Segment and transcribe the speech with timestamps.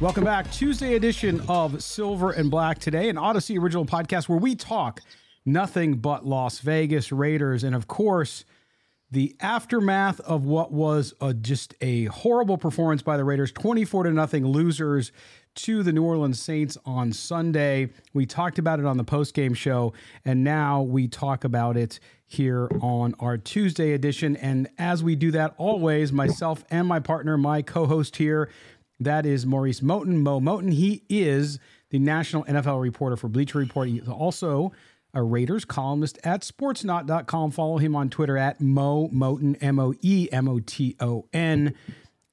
[0.00, 0.50] Welcome back.
[0.50, 5.00] Tuesday edition of Silver and Black today, an Odyssey original podcast where we talk
[5.46, 7.62] nothing but Las Vegas Raiders.
[7.62, 8.44] And of course,
[9.12, 14.10] the aftermath of what was a, just a horrible performance by the Raiders, 24 to
[14.10, 15.12] nothing losers
[15.54, 17.90] to the New Orleans Saints on Sunday.
[18.12, 19.92] We talked about it on the post-game show,
[20.24, 24.34] and now we talk about it here on our Tuesday edition.
[24.36, 28.50] And as we do that, always myself and my partner, my co-host here,
[29.04, 30.72] that is Maurice Moton, Mo Moton.
[30.72, 31.58] He is
[31.90, 33.88] the national NFL reporter for Bleacher Report.
[33.88, 34.72] He's also
[35.14, 37.52] a Raiders columnist at sportsnaut.com.
[37.52, 41.74] Follow him on Twitter at Mo Moton, M O E M O T O N,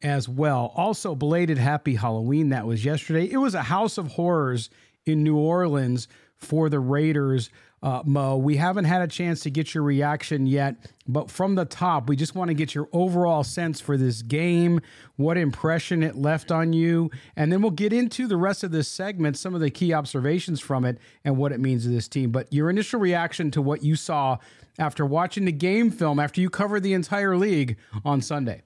[0.02, 0.74] as well.
[0.76, 2.50] Also, belated happy Halloween.
[2.50, 3.30] That was yesterday.
[3.32, 4.70] It was a house of horrors
[5.06, 6.08] in New Orleans
[6.38, 7.50] for the Raiders
[7.84, 8.38] uh, Mo.
[8.38, 10.76] We haven't had a chance to get your reaction yet,
[11.08, 14.82] but from the top, we just want to get your overall sense for this game,
[15.16, 18.88] what impression it left on you, and then we'll get into the rest of this
[18.88, 22.32] segment, some of the key observations from it, and what it means to this team.
[22.32, 24.38] But your initial reaction to what you saw
[24.78, 28.62] after watching the game film, after you covered the entire league on Sunday.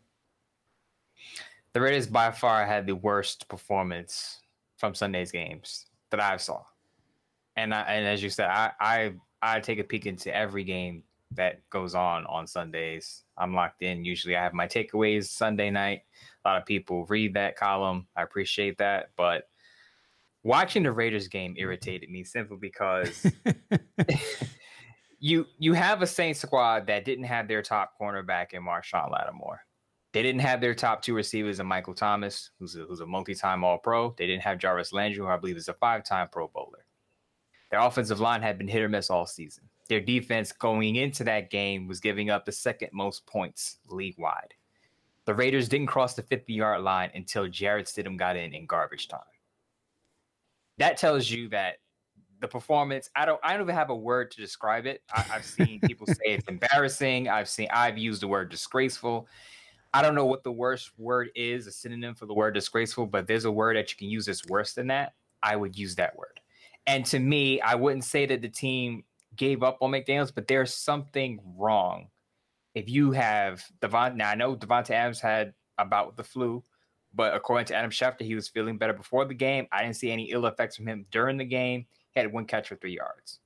[1.73, 4.41] The Raiders by far had the worst performance
[4.77, 6.61] from Sunday's games that I saw
[7.55, 11.03] and I, and as you said, I, I I take a peek into every game
[11.31, 13.23] that goes on on Sundays.
[13.37, 14.05] I'm locked in.
[14.05, 16.01] Usually, I have my takeaways Sunday night.
[16.43, 18.07] A lot of people read that column.
[18.15, 19.49] I appreciate that, but
[20.43, 23.25] watching the Raiders game irritated me simply because
[25.19, 29.61] you you have a Saints squad that didn't have their top cornerback in Marshon Lattimore.
[30.13, 33.65] They didn't have their top two receivers in Michael Thomas, who's a, who's a multi-time
[33.65, 34.15] All-Pro.
[34.17, 36.84] They didn't have Jarvis Landry, who I believe is a five-time Pro Bowler.
[37.71, 39.63] Their offensive line had been hit or miss all season.
[39.87, 44.53] Their defense going into that game was giving up the second most points league wide.
[45.25, 49.07] The Raiders didn't cross the 50 yard line until Jarrett Stidham got in in garbage
[49.07, 49.21] time.
[50.77, 51.77] That tells you that
[52.41, 55.01] the performance, I don't, I don't even have a word to describe it.
[55.15, 57.29] I, have seen people say it's embarrassing.
[57.29, 59.27] I've seen, I've used the word disgraceful.
[59.93, 63.27] I don't know what the worst word is, a synonym for the word disgraceful, but
[63.27, 65.13] there's a word that you can use that's worse than that.
[65.41, 66.39] I would use that word.
[66.87, 69.03] And to me, I wouldn't say that the team
[69.35, 72.09] gave up on McDaniels, but there's something wrong.
[72.73, 76.63] If you have Devon, now I know Davante Adams had about the flu,
[77.13, 79.67] but according to Adam Schefter, he was feeling better before the game.
[79.71, 81.85] I didn't see any ill effects from him during the game.
[82.11, 83.39] He had one catch for three yards.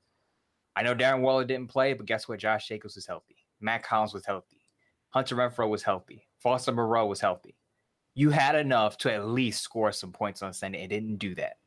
[0.75, 2.39] I know Darren Waller didn't play, but guess what?
[2.39, 3.37] Josh Jacobs was healthy.
[3.61, 4.61] Mack Hollins was healthy.
[5.09, 6.27] Hunter Renfrow was healthy.
[6.37, 7.55] Foster Moreau was healthy.
[8.15, 11.57] You had enough to at least score some points on Sunday and didn't do that.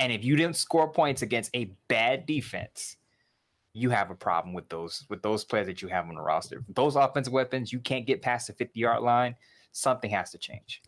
[0.00, 2.96] And if you didn't score points against a bad defense,
[3.72, 6.64] you have a problem with those with those players that you have on the roster.
[6.68, 9.34] Those offensive weapons, you can't get past the 50 yard line.
[9.72, 10.82] Something has to change.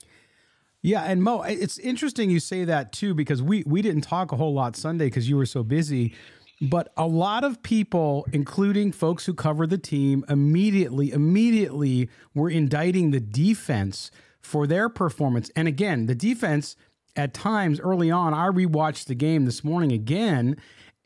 [0.83, 4.37] Yeah, and Mo, it's interesting you say that too because we we didn't talk a
[4.37, 6.15] whole lot Sunday because you were so busy.
[6.61, 13.11] But a lot of people, including folks who cover the team, immediately, immediately were indicting
[13.11, 14.11] the defense
[14.41, 15.51] for their performance.
[15.55, 16.77] And again, the defense
[17.17, 20.57] at times early on, I rewatched the game this morning again,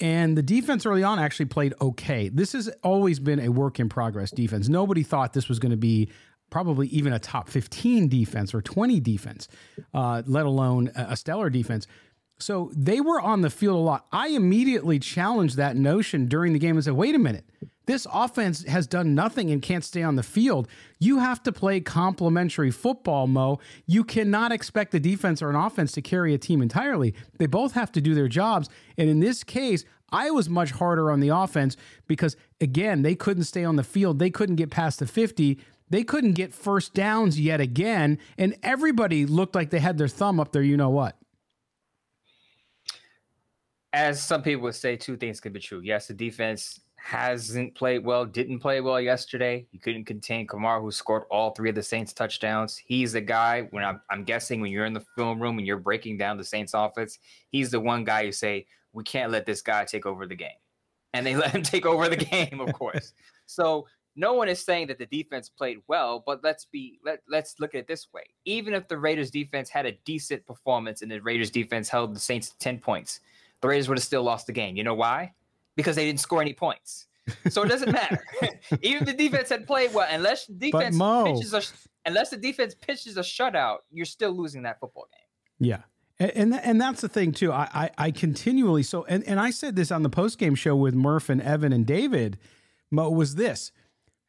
[0.00, 2.28] and the defense early on actually played okay.
[2.28, 4.68] This has always been a work in progress defense.
[4.68, 6.10] Nobody thought this was going to be
[6.50, 9.48] probably even a top 15 defense or 20 defense,
[9.94, 11.86] uh, let alone a stellar defense.
[12.38, 14.06] So they were on the field a lot.
[14.10, 17.44] I immediately challenged that notion during the game and said, wait a minute.
[17.87, 20.69] This offense has done nothing and can't stay on the field.
[20.99, 23.59] You have to play complementary football, Mo.
[23.87, 27.15] You cannot expect the defense or an offense to carry a team entirely.
[27.38, 28.69] They both have to do their jobs.
[28.97, 33.44] And in this case, I was much harder on the offense because, again, they couldn't
[33.44, 34.19] stay on the field.
[34.19, 35.59] They couldn't get past the 50.
[35.88, 38.19] They couldn't get first downs yet again.
[38.37, 41.17] And everybody looked like they had their thumb up there, you know what?
[43.93, 45.81] as some people would say, two things can be true.
[45.82, 49.67] Yes, the defense hasn't played well, didn't play well yesterday.
[49.73, 52.76] You couldn't contain Kamara, who scored all three of the Saints touchdowns.
[52.76, 55.79] He's the guy when I'm, I'm guessing when you're in the film room and you're
[55.79, 57.19] breaking down the Saints offense,
[57.49, 60.50] he's the one guy you say, we can't let this guy take over the game.
[61.14, 63.14] And they let him take over the game, of course.
[63.46, 67.58] so no one is saying that the defense played well, but let's be let, let's
[67.58, 68.25] look at it this way.
[68.44, 72.20] Even if the Raiders defense had a decent performance and the Raiders defense held the
[72.20, 73.20] Saints to 10 points,
[73.62, 74.76] the Raiders would have still lost the game.
[74.76, 75.32] You know why?
[75.76, 77.06] Because they didn't score any points.
[77.49, 78.22] So it doesn't matter.
[78.82, 81.62] Even if the defense had played well, unless the defense Mo, pitches a
[82.06, 85.69] unless the defense pitches a shutout, you're still losing that football game.
[85.69, 85.82] Yeah.
[86.34, 87.50] And and that's the thing too.
[87.50, 90.76] I, I, I continually so and, and I said this on the post game show
[90.76, 92.38] with Murph and Evan and David.
[92.90, 93.72] Mo was this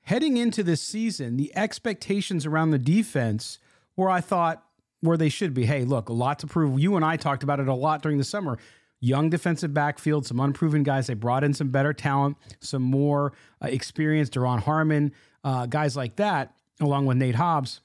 [0.03, 3.59] heading into this season, the expectations around the defense
[3.95, 4.63] where I thought
[5.01, 5.65] where they should be.
[5.65, 6.79] Hey, look, a lot to prove.
[6.79, 8.57] You and I talked about it a lot during the summer
[9.01, 11.07] young defensive backfield, some unproven guys.
[11.07, 15.11] They brought in some better talent, some more uh, experienced, Duron Harmon,
[15.43, 17.81] uh, guys like that, along with Nate Hobbs.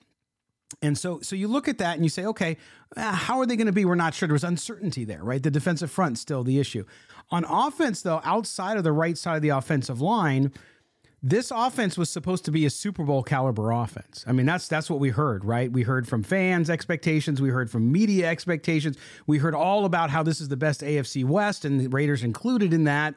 [0.83, 2.57] And so, so you look at that and you say, okay,
[2.97, 3.85] uh, how are they going to be?
[3.85, 4.29] We're not sure.
[4.29, 5.43] There was uncertainty there, right?
[5.43, 6.85] The defensive front still the issue.
[7.31, 10.53] On offense, though, outside of the right side of the offensive line,
[11.29, 14.25] this offense was supposed to be a Super Bowl caliber offense.
[14.29, 15.71] I mean, that's that's what we heard, right?
[15.73, 18.97] We heard from fans' expectations, we heard from media expectations,
[19.27, 22.73] we heard all about how this is the best AFC West, and the Raiders included
[22.73, 23.17] in that.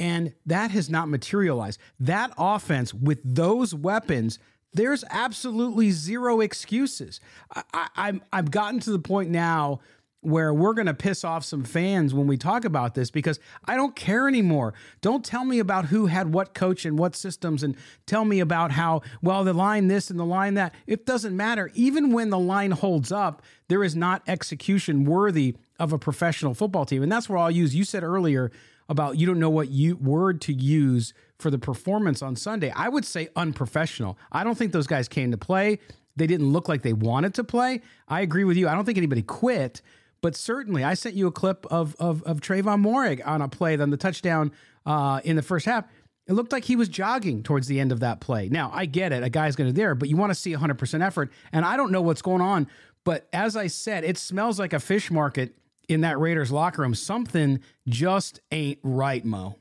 [0.00, 1.78] And that has not materialized.
[2.00, 4.40] That offense with those weapons,
[4.72, 7.20] there's absolutely zero excuses.
[7.54, 9.78] I, I, I've gotten to the point now
[10.22, 13.74] where we're going to piss off some fans when we talk about this because I
[13.74, 14.72] don't care anymore.
[15.00, 17.76] Don't tell me about who had what coach and what systems and
[18.06, 20.74] tell me about how, well, the line this and the line that.
[20.86, 21.70] It doesn't matter.
[21.74, 26.84] Even when the line holds up, there is not execution worthy of a professional football
[26.84, 27.02] team.
[27.02, 27.74] And that's where I'll use.
[27.74, 28.52] You said earlier
[28.88, 32.70] about you don't know what you, word to use for the performance on Sunday.
[32.70, 34.16] I would say unprofessional.
[34.30, 35.80] I don't think those guys came to play.
[36.14, 37.80] They didn't look like they wanted to play.
[38.06, 38.68] I agree with you.
[38.68, 39.82] I don't think anybody quit.
[40.22, 43.76] But certainly, I sent you a clip of of, of Trevon Moehrig on a play
[43.78, 44.52] on the touchdown
[44.86, 45.84] uh, in the first half.
[46.28, 48.48] It looked like he was jogging towards the end of that play.
[48.48, 49.24] Now, I get it.
[49.24, 51.32] A guy's going to there, but you want to see 100% effort.
[51.52, 52.68] And I don't know what's going on.
[53.04, 55.56] But as I said, it smells like a fish market
[55.88, 56.94] in that Raiders locker room.
[56.94, 57.58] Something
[57.88, 59.58] just ain't right, Mo.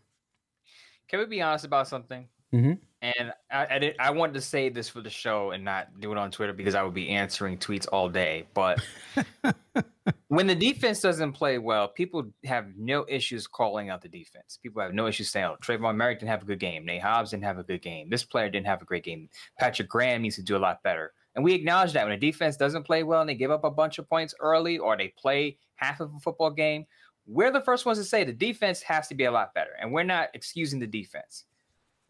[1.08, 2.28] Can we be honest about something?
[2.54, 2.74] Mm-hmm.
[3.02, 6.12] And I, I, did, I wanted to say this for the show and not do
[6.12, 8.46] it on Twitter because I would be answering tweets all day.
[8.54, 8.80] But
[10.28, 14.60] when the defense doesn't play well, people have no issues calling out the defense.
[14.62, 16.86] People have no issues saying, oh, Trevon Moehrig didn't have a good game.
[16.86, 18.08] Nate Hobbs didn't have a good game.
[18.08, 19.30] This player didn't have a great game.
[19.58, 21.14] Patrick Graham needs to do a lot better.
[21.34, 23.72] And we acknowledge that when a defense doesn't play well and they give up a
[23.72, 26.86] bunch of points early or they play half of a football game,
[27.26, 29.72] we're the first ones to say the defense has to be a lot better.
[29.80, 31.46] And we're not excusing the defense.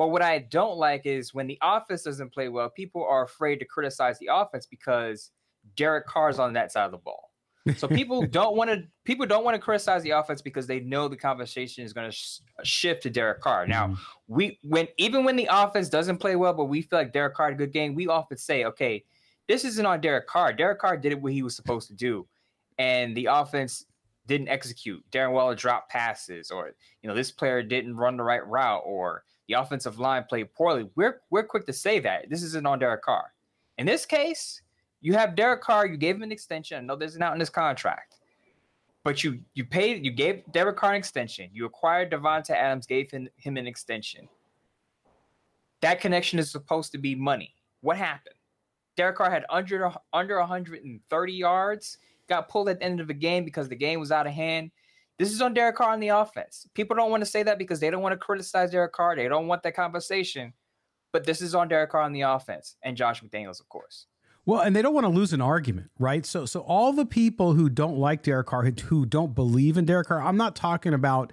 [0.01, 3.57] But what I don't like is when the offense doesn't play well, people are afraid
[3.57, 5.29] to criticize the offense because
[5.77, 7.29] Derek Carr's on that side of the ball.
[7.77, 11.07] So people don't want to people don't want to criticize the offense because they know
[11.07, 13.67] the conversation is going to sh- shift to Derek Carr.
[13.67, 13.93] Now, mm-hmm.
[14.27, 17.49] we when even when the offense doesn't play well, but we feel like Derek Carr
[17.49, 19.03] had a good game, we often say, okay,
[19.47, 20.51] this isn't on Derek Carr.
[20.51, 22.27] Derek Carr did it what he was supposed to do,
[22.79, 23.85] and the offense
[24.25, 25.03] didn't execute.
[25.11, 26.71] Darren Waller dropped passes, or
[27.03, 30.87] you know, this player didn't run the right route, or the offensive line played poorly.
[30.95, 33.33] We're we're quick to say that this isn't on Derek Carr.
[33.77, 34.61] In this case,
[35.01, 35.85] you have Derek Carr.
[35.87, 36.77] You gave him an extension.
[36.77, 38.15] I know there's not in this contract,
[39.03, 41.49] but you you paid you gave Derek Carr an extension.
[41.51, 44.29] You acquired Davante Adams, gave him, him an extension.
[45.81, 47.53] That connection is supposed to be money.
[47.81, 48.35] What happened?
[48.95, 51.97] Derek Carr had under under 130 yards,
[52.29, 54.71] got pulled at the end of the game because the game was out of hand.
[55.21, 56.67] This is on Derek Carr on the offense.
[56.73, 59.15] People don't want to say that because they don't want to criticize Derek Carr.
[59.15, 60.53] They don't want that conversation.
[61.13, 64.07] But this is on Derek Carr on the offense and Josh McDaniels, of course.
[64.47, 66.25] Well, and they don't want to lose an argument, right?
[66.25, 70.07] So, so all the people who don't like Derek Carr, who don't believe in Derek
[70.07, 71.31] Carr, I'm not talking about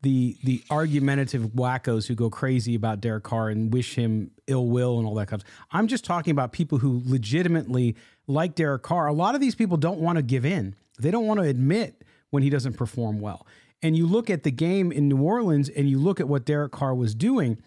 [0.00, 4.98] the the argumentative wackos who go crazy about Derek Carr and wish him ill will
[4.98, 5.66] and all that kind of stuff.
[5.70, 9.08] I'm just talking about people who legitimately like Derek Carr.
[9.08, 10.76] A lot of these people don't want to give in.
[10.98, 13.46] They don't want to admit when he doesn't perform well.
[13.82, 16.72] And you look at the game in New Orleans and you look at what Derek
[16.72, 17.58] Carr was doing.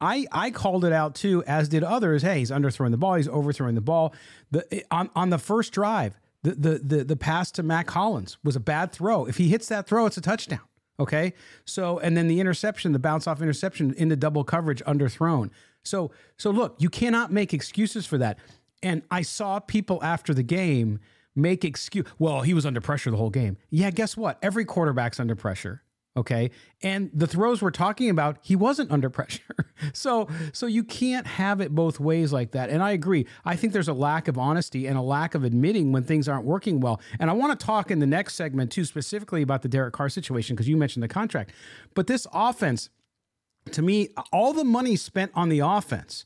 [0.00, 2.22] I, I called it out too, as did others.
[2.22, 3.14] Hey, he's underthrowing the ball.
[3.14, 4.14] He's overthrowing the ball.
[4.50, 8.38] The eh, on on the first drive, the the the, the pass to Mack Hollins
[8.42, 9.26] was a bad throw.
[9.26, 10.60] If he hits that throw, it's a touchdown.
[10.98, 11.32] Okay.
[11.64, 15.50] So, and then the interception, the bounce off interception into double coverage underthrown.
[15.82, 18.38] So, so look, you cannot make excuses for that.
[18.82, 21.00] And I saw people after the game
[21.40, 22.06] make excuse.
[22.18, 23.56] Well, he was under pressure the whole game.
[23.70, 24.38] Yeah, guess what?
[24.42, 25.82] Every quarterback's under pressure.
[26.16, 26.50] Okay.
[26.82, 29.72] And the throws we're talking about, he wasn't under pressure.
[29.92, 32.68] so so you can't have it both ways like that.
[32.70, 33.26] And I agree.
[33.44, 36.44] I think there's a lack of honesty and a lack of admitting when things aren't
[36.44, 37.00] working well.
[37.18, 40.08] And I want to talk in the next segment too, specifically about the Derek Carr
[40.08, 41.52] situation, because you mentioned the contract.
[41.94, 42.90] But this offense,
[43.72, 46.24] to me, all the money spent on the offense,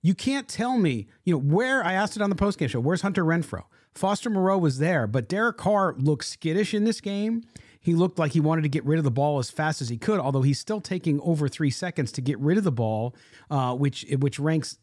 [0.00, 3.00] you can't tell me, you know, where I asked it on the postgame show, where's
[3.00, 3.64] Hunter Renfrow?
[3.94, 7.44] Foster Moreau was there, but Derek Carr looked skittish in this game.
[7.80, 9.98] He looked like he wanted to get rid of the ball as fast as he
[9.98, 13.14] could, although he's still taking over three seconds to get rid of the ball,
[13.50, 14.78] uh, which which ranks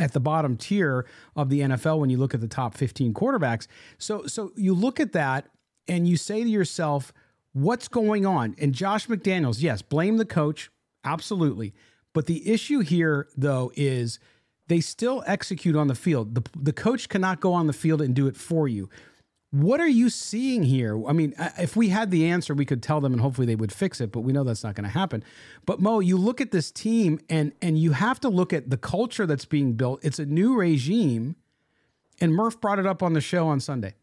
[0.00, 1.06] at the bottom tier
[1.36, 3.66] of the NFL when you look at the top 15 quarterbacks.
[3.98, 5.48] So so you look at that
[5.86, 7.12] and you say to yourself,
[7.52, 8.56] what's going on?
[8.58, 10.70] And Josh McDaniels, yes, blame the coach,
[11.04, 11.74] absolutely.
[12.14, 14.18] But the issue here, though, is
[14.68, 16.34] they still execute on the field.
[16.34, 18.88] The, the coach cannot go on the field and do it for you.
[19.50, 21.00] What are you seeing here?
[21.06, 23.72] I mean, if we had the answer, we could tell them and hopefully they would
[23.72, 25.22] fix it, but we know that's not going to happen.
[25.64, 28.76] But Mo, you look at this team and and you have to look at the
[28.76, 30.00] culture that's being built.
[30.02, 31.36] It's a new regime.
[32.20, 33.94] And Murph brought it up on the show on Sunday.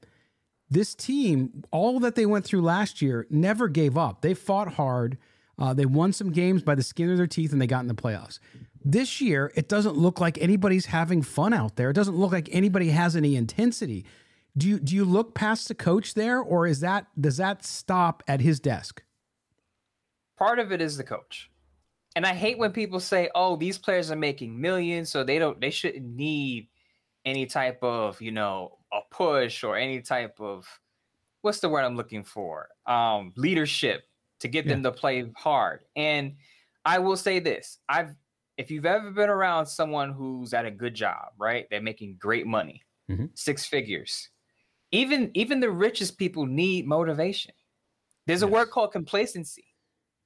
[0.69, 4.21] This team, all that they went through last year, never gave up.
[4.21, 5.17] They fought hard.
[5.57, 7.87] Uh, they won some games by the skin of their teeth and they got in
[7.87, 8.39] the playoffs.
[8.85, 11.89] This year, it doesn't look like anybody's having fun out there.
[11.89, 14.05] It doesn't look like anybody has any intensity.
[14.57, 18.21] Do you do you look past the coach there, or is that does that stop
[18.27, 19.01] at his desk?
[20.37, 21.49] Part of it is the coach,
[22.15, 25.59] and I hate when people say, "Oh, these players are making millions, so they don't
[25.59, 26.67] they shouldn't need
[27.25, 30.67] any type of you know a push or any type of
[31.41, 34.03] what's the word I'm looking for um, leadership
[34.41, 34.73] to get yeah.
[34.73, 36.35] them to play hard." And
[36.85, 38.13] I will say this: I've
[38.57, 41.65] if you've ever been around someone who's at a good job, right?
[41.69, 43.25] They're making great money, mm-hmm.
[43.35, 44.29] six figures
[44.93, 47.51] even even the richest people need motivation.
[48.27, 48.49] There's yes.
[48.49, 49.65] a word called complacency.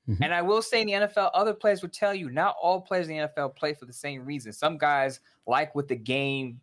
[0.08, 0.24] Mm-hmm.
[0.24, 3.10] And I will say in the NFL, other players would tell you not all players
[3.10, 4.54] in the NFL play for the same reason.
[4.54, 6.60] Some guys like what the game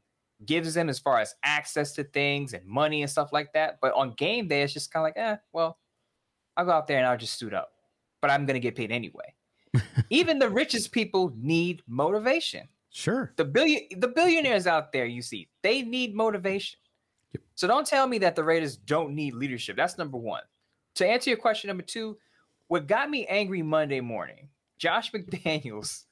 [0.46, 3.78] gives them as far as access to things and money and stuff like that.
[3.80, 5.78] But on game day, it's just kind of like, eh, well,
[6.56, 7.72] I'll go out there and I'll just suit up.
[8.20, 9.34] But I'm going to get paid anyway.
[10.10, 12.68] Even the richest people need motivation.
[12.90, 13.32] Sure.
[13.36, 16.78] The billion the billionaires out there you see, they need motivation.
[17.56, 19.76] So don't tell me that the Raiders don't need leadership.
[19.76, 20.42] That's number one.
[20.96, 22.16] To answer your question number two,
[22.68, 26.04] what got me angry Monday morning, Josh McDaniels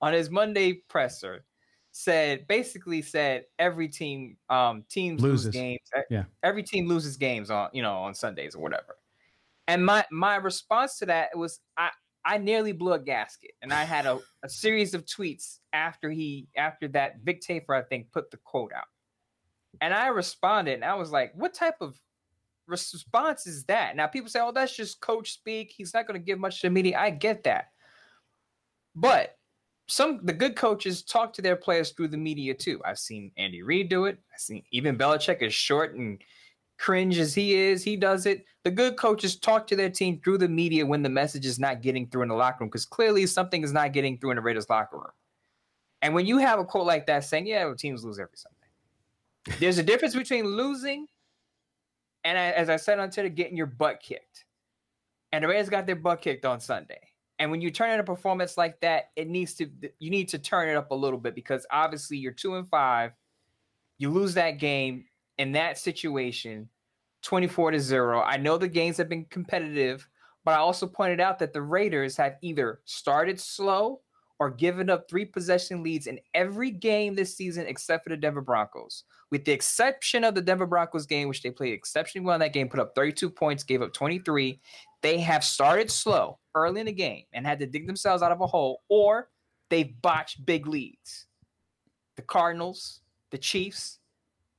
[0.00, 1.44] on his Monday presser
[1.90, 5.46] said basically said every team um teams loses.
[5.46, 5.80] lose games.
[6.10, 6.24] Yeah.
[6.42, 8.96] Every team loses games on, you know, on Sundays or whatever.
[9.66, 11.90] And my my response to that was I
[12.26, 16.48] I nearly blew a gasket and I had a, a series of tweets after he
[16.56, 18.88] after that Vic Tafur, I think, put the quote out.
[19.80, 21.96] And I responded and I was like, what type of
[22.66, 23.94] response is that?
[23.94, 25.72] Now people say, oh, that's just coach speak.
[25.76, 26.98] He's not going to give much to the media.
[26.98, 27.66] I get that.
[28.96, 29.36] But
[29.86, 32.80] some the good coaches talk to their players through the media too.
[32.84, 34.18] I've seen Andy Reid do it.
[34.34, 36.20] I've seen even Belichick is short and
[36.78, 38.44] cringe as he is, he does it.
[38.64, 41.82] The good coaches talk to their team through the media when the message is not
[41.82, 44.42] getting through in the locker room because clearly something is not getting through in the
[44.42, 45.12] Raiders locker room.
[46.02, 49.78] And when you have a quote like that saying, "Yeah, teams lose every Sunday," There's
[49.78, 51.06] a difference between losing
[52.24, 54.44] and uh, as I said on Twitter, getting your butt kicked.
[55.32, 57.00] And the Raiders got their butt kicked on Sunday.
[57.38, 60.38] And when you turn in a performance like that, it needs to you need to
[60.38, 63.12] turn it up a little bit because obviously you're two and five.
[63.98, 65.04] You lose that game
[65.38, 66.68] in that situation,
[67.22, 68.20] 24 to 0.
[68.20, 70.08] I know the games have been competitive,
[70.44, 74.00] but I also pointed out that the Raiders have either started slow
[74.38, 78.42] or given up three possession leads in every game this season except for the Denver
[78.42, 79.04] Broncos.
[79.30, 82.52] With the exception of the Denver Broncos game, which they played exceptionally well in that
[82.52, 84.60] game, put up 32 points, gave up 23.
[85.02, 88.40] They have started slow early in the game and had to dig themselves out of
[88.40, 89.30] a hole, or
[89.70, 91.26] they've botched big leads.
[92.16, 93.00] The Cardinals,
[93.30, 93.98] the Chiefs,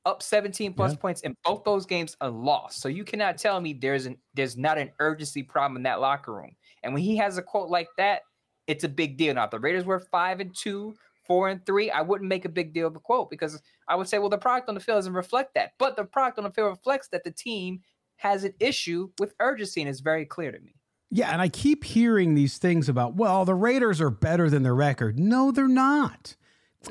[0.08, 0.98] up 17 plus yeah.
[0.98, 2.78] points in both those games a loss.
[2.78, 6.34] So you cannot tell me there's an there's not an urgency problem in that locker
[6.34, 6.56] room.
[6.82, 8.22] And when he has a quote like that,
[8.68, 9.34] it's a big deal.
[9.34, 10.96] Now, if the Raiders were five and two,
[11.26, 14.08] four and three, I wouldn't make a big deal of the quote because I would
[14.08, 15.74] say, well, the product on the field doesn't reflect that.
[15.78, 17.82] But the product on the field reflects that the team
[18.16, 20.74] has an issue with urgency, and it's very clear to me.
[21.10, 24.76] Yeah, and I keep hearing these things about, well, the Raiders are better than their
[24.76, 25.20] record.
[25.20, 26.36] No, they're not.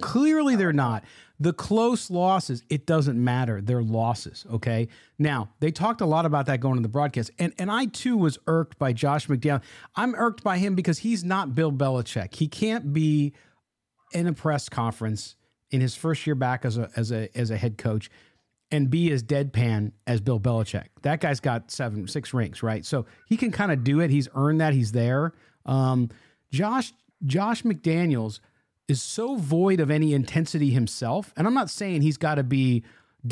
[0.01, 1.05] Clearly, they're not.
[1.39, 3.61] The close losses, it doesn't matter.
[3.61, 4.47] They're losses.
[4.53, 4.89] Okay.
[5.19, 7.31] Now, they talked a lot about that going to the broadcast.
[7.39, 9.63] And and I too was irked by Josh McDaniel.
[9.95, 12.35] I'm irked by him because he's not Bill Belichick.
[12.35, 13.35] He can't be
[14.13, 15.37] in a press conference
[15.71, 18.11] in his first year back as a as a as a head coach
[18.71, 20.87] and be as deadpan as Bill Belichick.
[21.03, 22.85] That guy's got seven, six rings, right?
[22.85, 24.11] So he can kind of do it.
[24.11, 24.73] He's earned that.
[24.73, 25.33] He's there.
[25.65, 26.11] Um,
[26.51, 26.93] Josh
[27.25, 28.41] Josh McDaniels
[28.89, 31.33] is so void of any intensity himself.
[31.37, 32.85] And I'm not saying he's got to be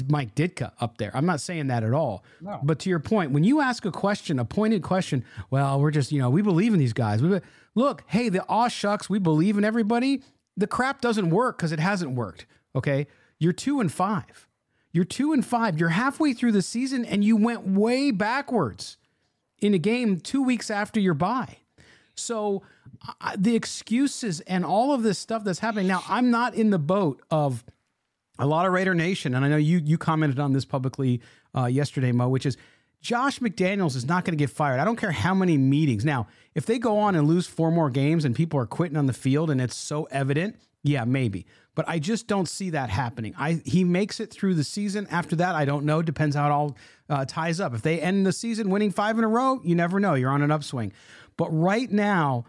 [0.08, 1.10] Mike Ditka up there.
[1.14, 2.24] I'm not saying that at all.
[2.40, 2.58] No.
[2.62, 6.10] But to your point, when you ask a question, a pointed question, well, we're just,
[6.10, 7.22] you know, we believe in these guys.
[7.22, 7.40] We,
[7.74, 10.22] look, hey, the aw shucks, we believe in everybody.
[10.56, 12.46] The crap doesn't work because it hasn't worked.
[12.74, 13.06] Okay.
[13.38, 14.48] You're two and five.
[14.92, 15.78] You're two and five.
[15.78, 18.96] You're halfway through the season and you went way backwards
[19.58, 21.58] in a game two weeks after your bye.
[22.14, 22.62] So
[23.36, 27.22] the excuses and all of this stuff that's happening now, I'm not in the boat
[27.30, 27.64] of
[28.38, 31.20] a lot of Raider Nation, and I know you you commented on this publicly
[31.56, 32.56] uh, yesterday, Mo, which is
[33.00, 34.80] Josh McDaniels is not going to get fired.
[34.80, 36.04] I don't care how many meetings.
[36.04, 39.04] Now, if they go on and lose four more games and people are quitting on
[39.04, 41.46] the field and it's so evident, yeah, maybe.
[41.74, 43.34] But I just don't see that happening.
[43.38, 45.06] I he makes it through the season.
[45.10, 46.02] After that, I don't know.
[46.02, 46.76] Depends how it all
[47.10, 47.74] uh, ties up.
[47.74, 50.14] If they end the season winning five in a row, you never know.
[50.14, 50.92] You're on an upswing.
[51.36, 52.44] But right now,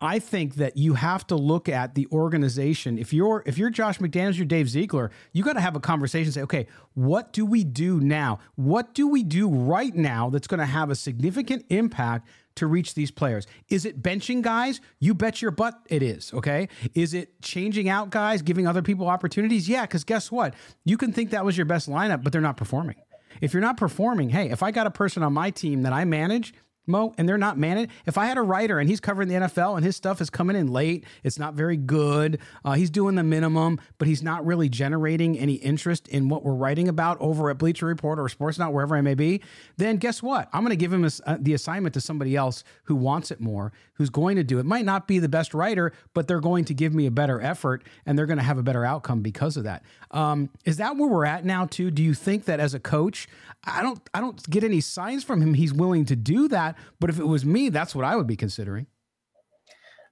[0.00, 2.98] I think that you have to look at the organization.
[2.98, 6.32] If you're if you're Josh McDaniels, you're Dave Ziegler, you got to have a conversation.
[6.32, 8.38] Say, okay, what do we do now?
[8.54, 12.94] What do we do right now that's going to have a significant impact to reach
[12.94, 13.46] these players?
[13.68, 14.80] Is it benching guys?
[15.00, 16.32] You bet your butt it is.
[16.32, 16.68] Okay.
[16.94, 19.68] Is it changing out guys, giving other people opportunities?
[19.68, 20.54] Yeah, because guess what?
[20.84, 22.96] You can think that was your best lineup, but they're not performing.
[23.40, 26.04] If you're not performing, hey, if I got a person on my team that I
[26.04, 26.54] manage
[26.86, 27.90] Mo, and they're not managed.
[28.06, 30.56] If I had a writer and he's covering the NFL and his stuff is coming
[30.56, 32.38] in late, it's not very good.
[32.64, 36.54] Uh, he's doing the minimum, but he's not really generating any interest in what we're
[36.54, 39.40] writing about over at Bleacher Report or Sportsnaut, wherever I may be.
[39.76, 40.48] Then guess what?
[40.52, 43.40] I'm going to give him a, uh, the assignment to somebody else who wants it
[43.40, 44.66] more, who's going to do it.
[44.66, 47.84] Might not be the best writer, but they're going to give me a better effort
[48.06, 49.82] and they're going to have a better outcome because of that.
[50.10, 51.66] Um, is that where we're at now?
[51.66, 51.90] Too?
[51.90, 53.28] Do you think that as a coach,
[53.64, 56.69] I don't, I don't get any signs from him he's willing to do that.
[56.98, 58.86] But if it was me, that's what I would be considering.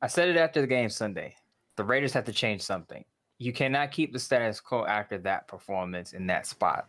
[0.00, 1.34] I said it after the game Sunday.
[1.76, 3.04] The Raiders have to change something.
[3.38, 6.88] You cannot keep the status quo after that performance in that spot.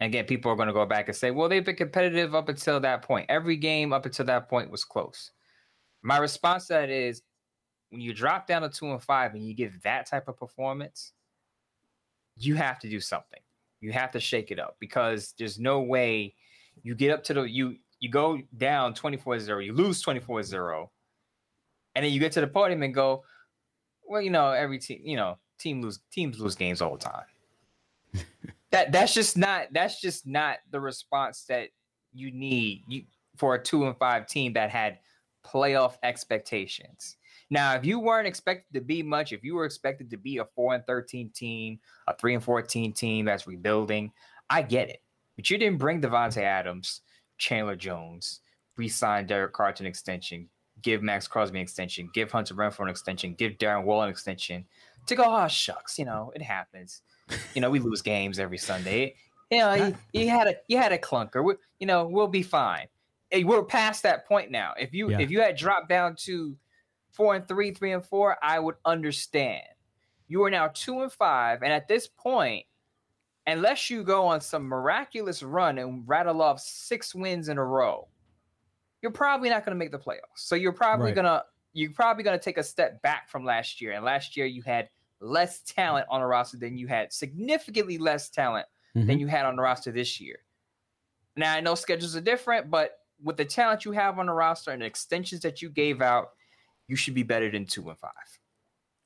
[0.00, 2.48] And again, people are going to go back and say, well, they've been competitive up
[2.48, 3.26] until that point.
[3.28, 5.30] Every game up until that point was close.
[6.02, 7.22] My response to that is
[7.90, 11.12] when you drop down to two and five and you give that type of performance,
[12.36, 13.40] you have to do something.
[13.80, 16.34] You have to shake it up because there's no way
[16.82, 20.88] you get up to the you you go down 24-0, you lose 24-0,
[21.94, 23.22] and then you get to the podium and go,
[24.04, 28.24] well, you know, every team, you know, team lose teams lose games all the time.
[28.72, 31.68] that that's just not that's just not the response that
[32.12, 33.04] you need you
[33.36, 34.98] for a two and five team that had
[35.46, 37.16] playoff expectations.
[37.50, 40.44] Now, if you weren't expected to be much, if you were expected to be a
[40.56, 44.10] four and thirteen team, a three and fourteen team that's rebuilding,
[44.50, 45.02] I get it.
[45.36, 47.02] But you didn't bring Davante Adams.
[47.42, 48.40] Chandler Jones,
[48.76, 50.48] re-sign Derek Carr to an extension,
[50.80, 54.64] give Maxx Crosby an extension, give Hunter Renfrow an extension, give Darren Wall an extension.
[55.08, 57.02] To go, oh shucks, you know, it happens.
[57.54, 59.16] You know, we lose games every Sunday.
[59.50, 61.42] You know, you, you had a you had a clunker.
[61.42, 62.86] We, you know, we'll be fine.
[63.28, 64.74] Hey, we're past that point now.
[64.78, 65.18] If you yeah.
[65.18, 66.56] if you had dropped down to
[67.10, 69.64] four and three, three and four, I would understand.
[70.28, 72.66] You are now two and five, and at this point,
[73.46, 78.08] unless you go on some miraculous run and rattle off six wins in a row,
[79.02, 80.36] you're probably not going to make the playoffs.
[80.36, 81.14] So you're probably right.
[81.14, 83.92] gonna you're probably gonna take a step back from last year.
[83.92, 84.88] And last year you had
[85.20, 89.06] less talent on the roster than you had significantly less talent mm-hmm.
[89.06, 90.38] than you had on the roster this year.
[91.36, 94.70] Now I know schedules are different, but with the talent you have on the roster
[94.70, 96.30] and the extensions that you gave out,
[96.88, 98.12] you should be better than two and five.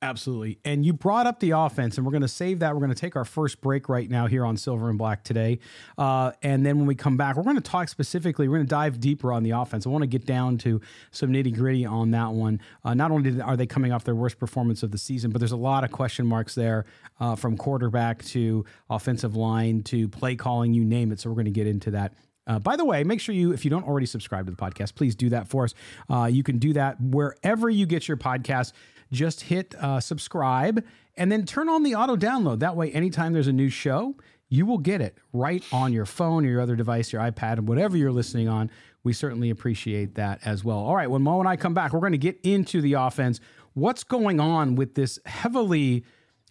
[0.06, 0.60] Absolutely.
[0.64, 2.72] And you brought up the offense, and we're going to save that.
[2.72, 5.58] We're going to take our first break right now here on Silver and Black today.
[5.98, 8.70] Uh, and then when we come back, we're going to talk specifically, we're going to
[8.70, 9.84] dive deeper on the offense.
[9.84, 12.60] I want to get down to some nitty gritty on that one.
[12.84, 15.50] Uh, not only are they coming off their worst performance of the season, but there's
[15.50, 16.84] a lot of question marks there
[17.18, 21.18] uh, from quarterback to offensive line to play calling, you name it.
[21.18, 22.14] So we're going to get into that
[22.48, 24.94] uh, by the way, make sure you, if you don't already subscribe to the podcast,
[24.94, 25.74] please do that for us.
[26.08, 28.72] Uh, you can do that wherever you get your podcast
[29.12, 30.84] just hit uh, subscribe
[31.16, 32.60] and then turn on the auto download.
[32.60, 34.16] That way, anytime there's a new show,
[34.48, 37.68] you will get it right on your phone or your other device, your iPad, and
[37.68, 38.70] whatever you're listening on.
[39.02, 40.78] We certainly appreciate that as well.
[40.78, 43.40] All right, when Mo and I come back, we're going to get into the offense.
[43.74, 46.04] What's going on with this heavily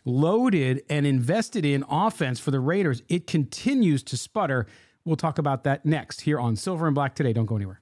[0.06, 3.02] loaded and invested in offense for the Raiders?
[3.10, 4.68] It continues to sputter.
[5.04, 7.34] We'll talk about that next here on Silver and Black today.
[7.34, 7.82] Don't go anywhere.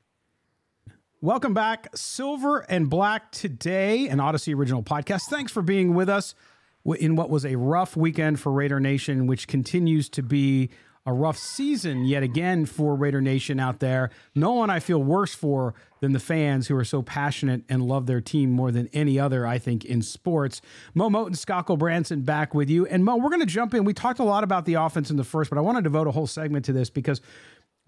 [1.23, 5.21] Welcome back, Silver and Black today, an Odyssey original podcast.
[5.29, 6.33] Thanks for being with us
[6.83, 10.71] in what was a rough weekend for Raider Nation, which continues to be
[11.05, 14.09] a rough season yet again for Raider Nation out there.
[14.33, 18.07] No one I feel worse for than the fans who are so passionate and love
[18.07, 20.59] their team more than any other, I think, in sports.
[20.95, 22.87] Mo Moton and Scott Gulbransen back with you.
[22.87, 23.83] And Mo, we're going to jump in.
[23.83, 26.07] We talked a lot about the offense in the first, but I want to devote
[26.07, 27.21] a whole segment to this because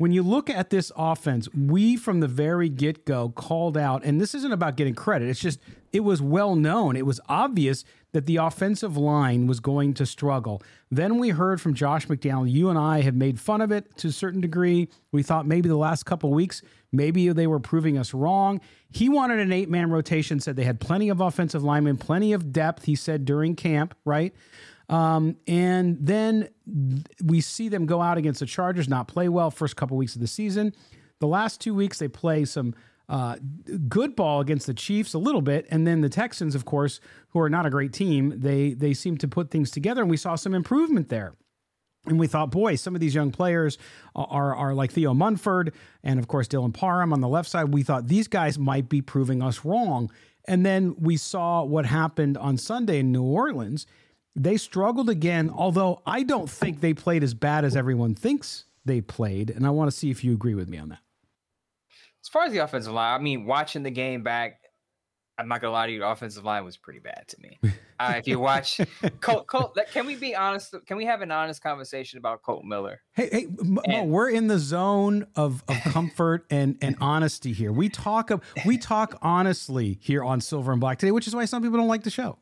[0.04, 4.20] when you look at this offense, we from the very get go called out, and
[4.20, 5.30] this isn't about getting credit.
[5.30, 5.62] It's just,
[5.94, 6.98] it was well known.
[6.98, 10.62] It was obvious that the offensive line was going to struggle.
[10.92, 12.52] Then we heard from Josh McDaniel.
[12.52, 14.90] You and I have made fun of it to a certain degree.
[15.14, 16.62] We thought maybe the last couple weeks,
[16.92, 18.60] maybe they were proving us wrong.
[18.92, 22.52] He wanted an eight man rotation, said they had plenty of offensive linemen, plenty of
[22.52, 24.34] depth, he said during camp, right?
[24.90, 26.50] Um, and then
[27.24, 30.22] we see them go out against the Chargers, not play well first couple weeks of
[30.22, 30.74] the season.
[31.20, 32.76] The last two weeks they play some
[33.10, 33.38] uh,
[33.88, 37.40] good ball against the Chiefs a little bit, and then the Texans, of course, who
[37.40, 40.36] are not a great team, they they seem to put things together, and we saw
[40.36, 41.34] some improvement there.
[42.06, 43.78] And we thought, boy, some of these young players
[44.14, 47.74] are, are like Thayer Munford and, of course, Dylan Parham on the left side.
[47.74, 50.12] We thought these guys might be proving us wrong.
[50.46, 53.88] And then we saw what happened on Sunday in New Orleans.
[54.36, 59.00] They struggled again, although I don't think they played as bad as everyone thinks they
[59.00, 59.50] played.
[59.50, 61.00] And I want to see if you agree with me on that.
[62.24, 64.60] As far as the offensive line, I mean, watching the game back,
[65.38, 67.60] I'm not gonna lie to you, the offensive line was pretty bad to me.
[68.00, 68.80] Uh, if you watch
[69.20, 70.76] Colt, Colt, can we be honest?
[70.86, 73.02] Can we have an honest conversation about Colt Miller?
[73.14, 77.72] Hey, hey, Mo, we're in the zone of, of comfort and, and honesty here.
[77.72, 78.32] We talk
[78.66, 81.88] we talk honestly here on Silver and Black today, which is why some people don't
[81.88, 82.38] like the show.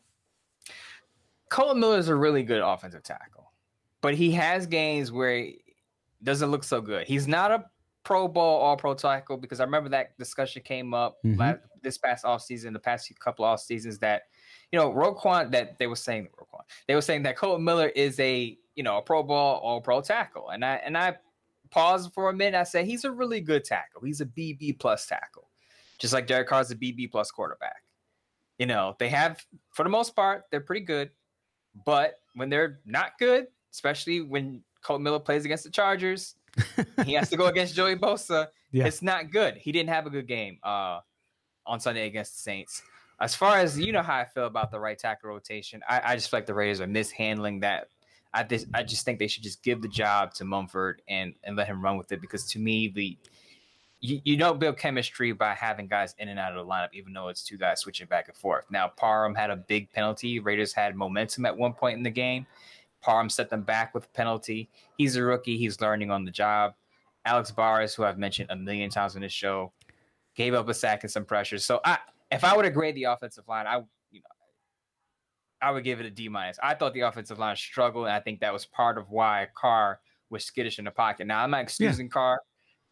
[1.52, 3.52] Kolton Miller is a really good offensive tackle,
[4.00, 5.60] but he has games where he
[6.24, 7.06] doesn't look so good.
[7.06, 7.66] He's not a
[8.04, 11.40] Pro Bowl All Pro tackle because I remember that discussion came up mm-hmm.
[11.40, 14.24] last, this past off season, the past couple off seasons that
[14.72, 18.20] you know Roquan that they were saying Roquan they were saying that Kolton Miller is
[18.22, 21.18] a you know a Pro Bowl All Pro tackle, and I and I
[21.70, 22.58] paused for a minute.
[22.58, 24.02] I said he's a really good tackle.
[24.04, 25.50] He's a BB plus tackle,
[26.00, 27.84] just like Derek Carr's a BB plus quarterback.
[28.58, 31.12] You know they have for the most part they're pretty good.
[31.86, 36.36] But when they're not good, especially when Colt Miller plays against the Chargers,
[37.06, 38.48] he has to go against Joey Bosa.
[38.72, 38.86] Yeah.
[38.86, 39.58] It's not good.
[39.58, 41.00] He didn't have a good game uh,
[41.66, 42.82] on Sunday against the Saints.
[43.20, 46.16] As far as you know how I feel about the right tackle rotation, I, I
[46.16, 47.88] just feel like the Raiders are mishandling that.
[48.34, 51.56] I just I just think they should just give the job to Munford and and
[51.56, 53.18] let him run with it because to me the
[54.02, 57.14] you, you don't build chemistry by having guys in and out of the lineup, even
[57.14, 58.66] though it's two guys switching back and forth.
[58.72, 60.40] Now, Parham had a big penalty.
[60.40, 62.48] Raiders had momentum at one point in the game.
[63.02, 64.70] Parham set them back with a penalty.
[64.98, 65.58] He's a rookie.
[65.58, 66.74] He's learning on the job.
[67.26, 69.72] Alex Bars, who I've mentioned a million times on this show,
[70.36, 71.60] gave up a sack and some pressure.
[71.60, 72.00] So I,
[72.32, 73.78] if I were to grade the offensive line, I
[74.12, 74.30] you know
[75.62, 76.58] I would give it a D minus.
[76.64, 80.00] I thought the offensive line struggled, and I think that was part of why Carr
[80.32, 81.28] was skittish in the pocket.
[81.28, 82.14] Now I'm not excusing yeah.
[82.14, 82.42] Carr.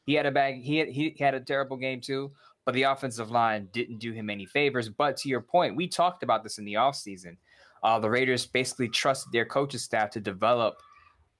[0.10, 0.64] He had a bag.
[0.64, 2.32] He had, he had a terrible game too,
[2.66, 4.90] but the offensive line didn't do him any favors.
[4.90, 7.38] But to your point, we talked about this in the offseason.
[7.84, 10.82] Uh, the Raiders basically trusted their coaching staff to develop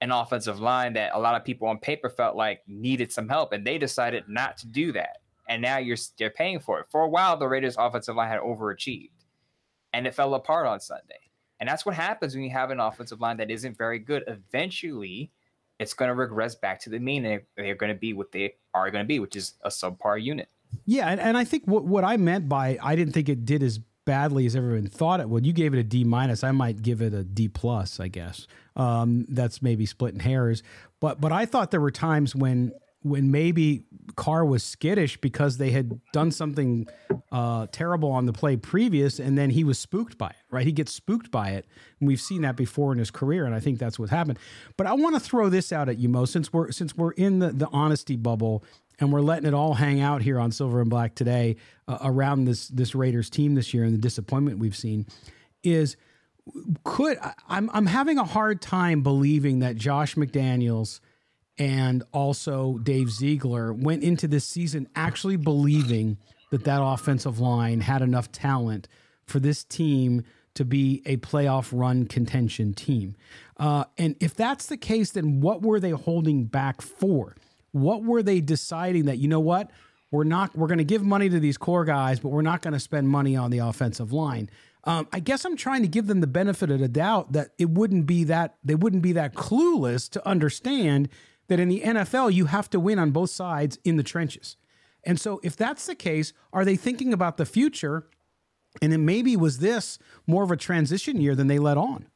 [0.02, 3.54] an offensive line that a lot of people on paper felt like needed some help,
[3.54, 5.18] and they decided not to do that.
[5.50, 6.86] and now you're you're paying for it.
[6.90, 9.26] For a while, the Raiders' offensive line had overachieved,
[9.92, 11.20] and it fell apart on Sunday.
[11.60, 14.24] And that's what happens when you have an offensive line that isn't very good.
[14.28, 15.32] Eventually,
[15.80, 18.56] it's going to regress back to the mean, and they're going to be what they
[18.74, 20.50] are going to be, which is a subpar unit.
[20.86, 23.64] Yeah, and, and I think what what I meant by I didn't think it did
[23.64, 25.46] as badly as everyone thought it would.
[25.46, 26.44] You gave it a D minus.
[26.44, 28.00] I might give it a D plus.
[28.00, 30.62] I guess um, that's maybe splitting hairs.
[31.00, 33.84] But but I thought there were times when when maybe
[34.16, 36.88] Carr was skittish because they had done something
[37.32, 40.36] uh, terrible on the play previous, and then he was spooked by it.
[40.52, 40.66] Right?
[40.66, 41.66] He gets spooked by it,
[42.00, 44.40] and we've seen that before in his career, and I think that's what happened.
[44.78, 47.40] But I want to throw this out at you, Mo, since we're since we're in
[47.40, 48.64] the the honesty bubble
[49.00, 51.56] and we're letting it all hang out here on Silver and Black today
[51.88, 55.06] uh, around this this Raiders team this year and the disappointment we've seen
[55.64, 55.98] is
[56.84, 61.00] could I'm I'm having a hard time believing that Josh McDaniels
[61.60, 66.18] and also Dave Ziegler went into this season actually believing
[66.50, 68.88] that that offensive line had enough talent
[69.26, 70.24] for this team
[70.56, 73.16] to be a playoff run contention team.
[73.58, 77.36] Uh, and if that's the case, then what were they holding back for?
[77.72, 79.70] What were they deciding that, you know what?
[80.12, 82.74] We're not, we're going to give money to these core guys, but we're not going
[82.74, 84.50] to spend money on the offensive line.
[84.86, 87.70] Um, I guess I'm trying to give them the benefit of the doubt that it
[87.70, 91.10] wouldn't be that, they wouldn't be that clueless to understand
[91.50, 94.56] that in the NFL, you have to win on both sides in the trenches.
[95.04, 98.08] And so, if that's the case, are they thinking about the future?
[98.82, 102.08] And then maybe was this more of a transition year than they let on?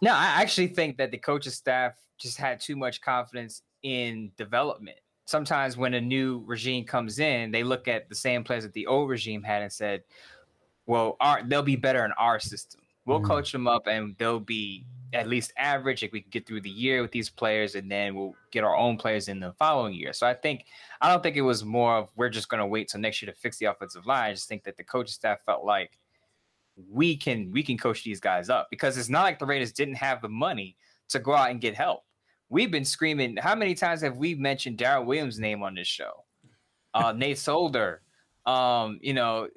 [0.00, 4.98] No, I actually think that the coaching staff just had too much confidence in development.
[5.24, 8.86] Sometimes when a new regime comes in, they look at the same players that the
[8.86, 10.02] old regime had and said,
[10.86, 12.80] "Well, our, they'll be better in our system.
[13.06, 13.26] We'll mm.
[13.26, 16.70] coach them up, and they'll be at least average if we can get through the
[16.70, 20.12] year with these players, and then we'll get our own players in the following year."
[20.12, 20.64] So I think
[21.00, 23.30] I don't think it was more of we're just going to wait till next year
[23.32, 24.30] to fix the offensive line.
[24.30, 25.98] I just think that the coaching staff felt like
[26.90, 29.96] we can we can coach these guys up because it's not like the Raiders didn't
[29.96, 30.76] have the money
[31.10, 32.04] to go out and get help
[32.52, 33.36] we've been screaming.
[33.38, 36.24] How many times have we mentioned Daryl Williams' name on this show?
[36.92, 38.02] Uh, Nate Solder,
[38.44, 39.48] um, you know,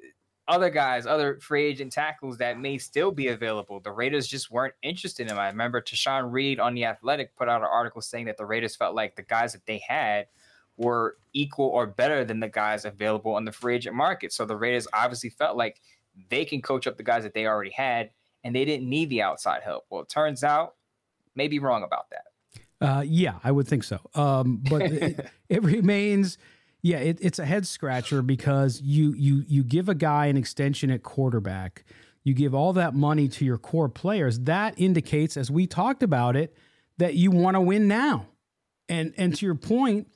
[0.48, 3.80] other guys, other free agent tackles that may still be available.
[3.80, 5.38] The Raiders just weren't interested in them.
[5.38, 8.76] I remember Tashan Reed on the Athletic put out an article saying that the Raiders
[8.76, 10.26] felt like the guys that they had
[10.76, 14.32] were equal or better than the guys available on the free agent market.
[14.32, 15.80] So the Raiders obviously felt like
[16.30, 18.10] they can coach up the guys that they already had,
[18.44, 19.84] and they didn't need the outside help.
[19.90, 20.74] Well, it turns out,
[21.34, 22.24] maybe wrong about that.
[22.80, 24.00] Uh, yeah, I would think so.
[24.14, 26.38] Um, but it, it, remains,
[26.82, 30.90] yeah, it, it's a head scratcher because you you you give a guy an extension
[30.90, 31.84] at quarterback,
[32.22, 34.40] you give all that money to your core players.
[34.40, 36.56] That indicates, as we talked about it,
[36.98, 38.26] that you want to win now.
[38.88, 40.08] And and to your point,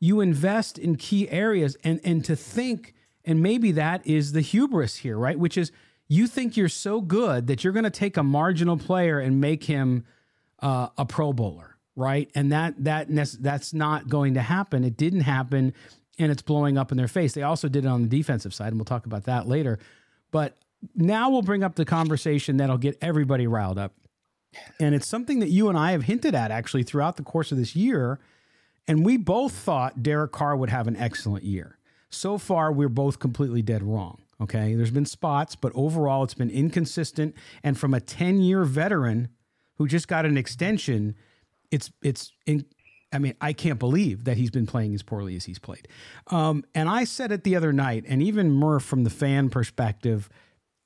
[0.00, 4.96] you invest in key areas, and and to think, and maybe that is the hubris
[4.96, 5.38] here, right?
[5.38, 5.72] Which is
[6.08, 9.64] you think you're so good that you're going to take a marginal player and make
[9.64, 10.04] him
[10.58, 12.30] uh, a Pro Bowler right?
[12.34, 14.84] And that that that's not going to happen.
[14.84, 15.74] It didn't happen,
[16.18, 17.34] and it's blowing up in their face.
[17.34, 19.78] They also did it on the defensive side, and we'll talk about that later.
[20.30, 20.56] But
[20.94, 23.94] now we'll bring up the conversation that'll get everybody riled up,
[24.80, 27.58] and it's something that you and I have hinted at actually throughout the course of
[27.58, 28.18] this year.
[28.88, 31.78] And we both thought Derek Carr would have an excellent year.
[32.10, 34.18] So far, we're both completely dead wrong.
[34.40, 34.74] Okay.
[34.74, 37.34] There's been spots, but overall, it's been inconsistent.
[37.62, 39.28] And from a 10 year veteran
[39.78, 41.14] who just got an extension,
[41.72, 42.64] it's it's in,
[43.12, 45.88] I mean, I can't believe that he's been playing as poorly as he's played.
[46.28, 50.28] Um, and I said it the other night, and even Murph from the fan perspective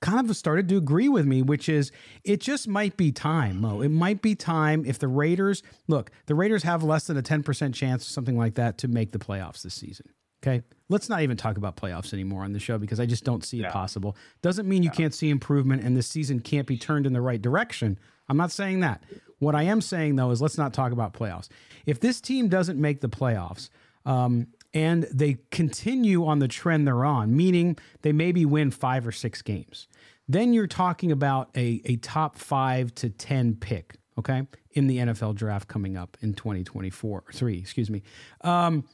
[0.00, 1.90] kind of started to agree with me, which is
[2.24, 3.80] it just might be time, Mo.
[3.80, 7.74] It might be time if the Raiders look, the Raiders have less than a 10%
[7.74, 10.06] chance something like that to make the playoffs this season.
[10.44, 10.62] Okay.
[10.88, 13.60] Let's not even talk about playoffs anymore on the show because I just don't see
[13.60, 14.16] it possible.
[14.42, 17.42] Doesn't mean you can't see improvement and this season can't be turned in the right
[17.42, 17.98] direction.
[18.28, 19.02] I'm not saying that.
[19.38, 21.48] What I am saying though is let's not talk about playoffs.
[21.84, 23.68] If this team doesn't make the playoffs,
[24.04, 29.12] um, and they continue on the trend they're on, meaning they maybe win five or
[29.12, 29.88] six games,
[30.28, 35.34] then you're talking about a, a top five to 10 pick, okay, in the NFL
[35.34, 38.02] draft coming up in 2024, three, excuse me.
[38.42, 38.84] Um,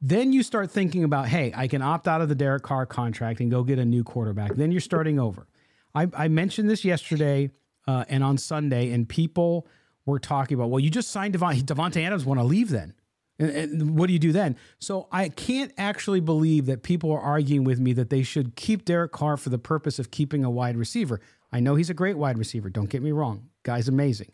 [0.00, 3.40] then you start thinking about, hey, I can opt out of the Derek Carr contract
[3.40, 4.54] and go get a new quarterback.
[4.56, 5.46] Then you're starting over.
[5.94, 7.50] I, I mentioned this yesterday
[7.86, 9.66] uh, and on Sunday, and people
[10.06, 12.94] were talking about, well, you just signed Devon, Davante Adams want to leave then.
[13.38, 14.56] And, and, what do you do then?
[14.78, 18.84] So I can't actually believe that people are arguing with me that they should keep
[18.84, 21.20] Derek Carr for the purpose of keeping a wide receiver.
[21.50, 22.70] I know he's a great wide receiver.
[22.70, 23.48] Don't get me wrong.
[23.62, 24.32] Guy's amazing.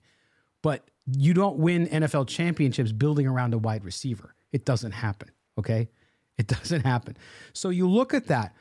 [0.63, 4.35] But you don't win NFL championships building around a wide receiver.
[4.53, 5.31] It doesn't happen.
[5.57, 5.89] Okay.
[6.37, 7.17] It doesn't happen.
[7.53, 8.55] So you look at that.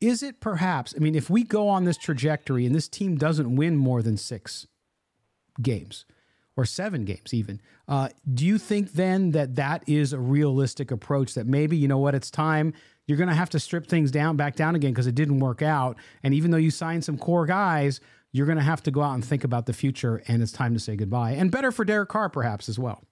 [0.00, 3.56] Is it perhaps, I mean, if we go on this trajectory and this team doesn't
[3.56, 4.68] win more than six
[5.60, 6.04] games
[6.58, 11.34] or seven games, even, uh, do you think then that that is a realistic approach
[11.34, 12.74] that maybe, you know what, it's time
[13.06, 15.62] you're going to have to strip things down back down again because it didn't work
[15.62, 15.96] out.
[16.24, 18.00] And even though you signed some core guys,
[18.32, 20.74] you're going to have to go out and think about the future and it's time
[20.74, 21.30] to say goodbye.
[21.30, 23.04] And better for Derek Carr, perhaps, as well.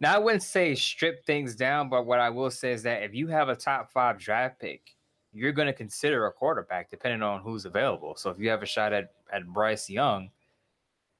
[0.00, 3.12] Now, I wouldn't say strip things down, but what I will say is that if
[3.12, 4.96] you have a top five draft pick,
[5.32, 8.14] you're going to consider a quarterback depending on who's available.
[8.16, 10.30] So if you have a shot at, at Bryce Young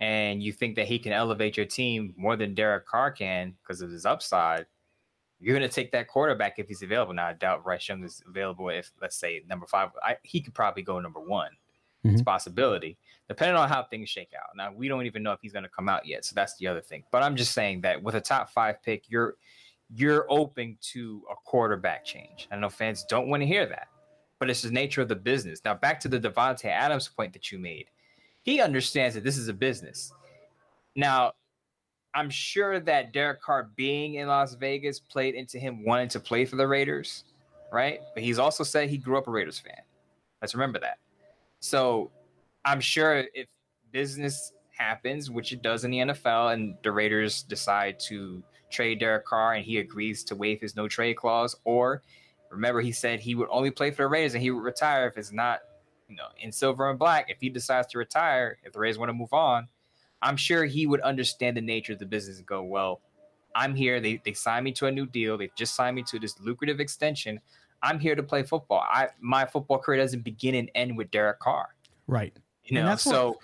[0.03, 3.81] and you think that he can elevate your team more than Derek Carr can because
[3.83, 4.67] of his upside,
[5.39, 7.15] you're going to take that quarterback if he's available.
[7.15, 9.91] Now, I doubt Bryce Young is available if, let's say, number five.
[10.03, 11.53] I, he could probably go number one.
[12.05, 12.15] Mm-hmm.
[12.15, 14.57] It's a possibility, depending on how things shake out.
[14.57, 16.67] Now, we don't even know if he's going to come out yet, so that's the
[16.67, 17.05] other thing.
[17.13, 19.37] But I'm just saying that with a top five pick, you're
[19.95, 22.49] you're open to a quarterback change.
[22.51, 23.87] I know fans don't want to hear that,
[24.41, 25.61] but it's the nature of the business.
[25.65, 27.87] Now, back to the Davante Adams point that you made.
[28.43, 30.13] He understands that this is a business.
[30.97, 31.33] Now,
[32.15, 36.45] I'm sure that Derek Carr being in Las Vegas played into him wanting to play
[36.45, 37.25] for the Raiders,
[37.73, 38.01] right?
[38.15, 39.81] But he's also said he grew up a Raiders fan.
[40.41, 40.99] Let's remember that.
[41.61, 42.11] So
[42.65, 43.47] I'm sure if
[43.93, 49.25] business happens, which it does in the NFL, and the Raiders decide to trade Derek
[49.25, 52.03] Carr and he agrees to waive his no trade clause, or
[52.51, 55.17] remember he said he would only play for the Raiders and he would retire if
[55.17, 55.61] it's not,
[56.13, 57.31] you know, in silver and black.
[57.31, 59.69] If he decides to retire, if the Rays want to move on,
[60.21, 63.01] I'm sure he would understand the nature of the business and go, well,
[63.55, 63.99] I'm here.
[63.99, 65.39] They they signed me to a new deal.
[65.39, 67.41] They just signed me to this lucrative extension.
[67.83, 68.85] I'm here to play football.
[68.87, 71.75] I my football career doesn't begin and end with Derek Carr.
[72.07, 72.37] Right.
[72.65, 73.29] You know, that's so.
[73.29, 73.39] What,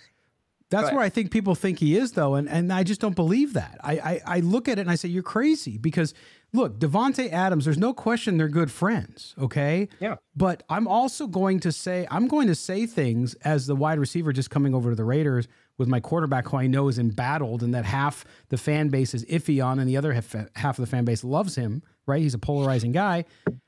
[0.70, 3.54] that's where I think people think he is, though, and, and I just don't believe
[3.54, 3.80] that.
[3.82, 6.12] I, I, I look at it and I say you're crazy because
[6.52, 7.64] look, Davante Adams.
[7.64, 9.34] There's no question they're good friends.
[9.40, 9.88] Okay.
[10.00, 10.16] Yeah.
[10.36, 14.32] But I'm also going to say I'm going to say things as the wide receiver
[14.32, 17.72] just coming over to the Raiders with my quarterback, who I know is embattled, and
[17.74, 20.90] that half the fan base is iffy on, and the other half, half of the
[20.90, 21.82] fan base loves him.
[22.06, 22.22] Right?
[22.22, 23.24] He's a polarizing guy.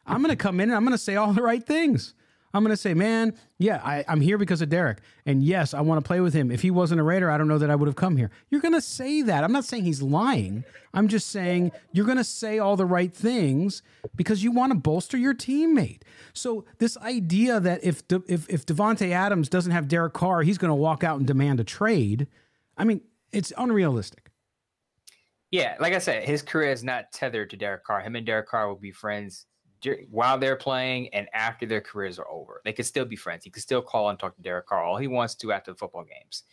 [0.07, 2.15] I'm going to come in and I'm going to say all the right things.
[2.53, 4.99] I'm going to say, man, yeah, I, am here because of Derek.
[5.25, 6.51] And yes, I want to play with him.
[6.51, 8.31] If he wasn't a Raider, I don't know that I would have come here.
[8.49, 9.45] You're going to say that.
[9.45, 10.65] I'm not saying he's lying.
[10.93, 13.83] I'm just saying you're going to say all the right things
[14.17, 16.03] because you want to bolster your teammate.
[16.33, 20.59] So this idea that if De, if if Davante Adams doesn't have Derek Carr, he's
[20.59, 22.27] going to walk out and demand a trade.
[22.77, 24.31] I mean, it's unrealistic.
[25.53, 28.01] Yeah, like I said, his career is not tethered to Derek Carr.
[28.01, 29.47] Him and Derek Carr will be friends
[30.11, 32.61] while they're playing and after their careers are over.
[32.65, 33.45] They could still be friends.
[33.45, 35.79] He could still call and talk to Derek Carr all he wants to after the
[35.79, 36.45] football games.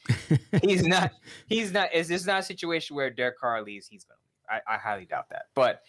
[0.63, 1.11] he's not.
[1.47, 1.93] He's not.
[1.93, 3.87] Is this not a situation where Derek Carr leaves?
[3.87, 4.61] He's going to leave.
[4.67, 5.45] I, I highly doubt that.
[5.55, 5.81] But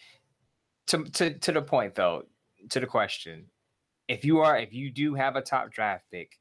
[0.87, 2.23] to to to the point though,
[2.69, 3.45] to the question,
[4.07, 6.39] if you are if you do have a top draft pick,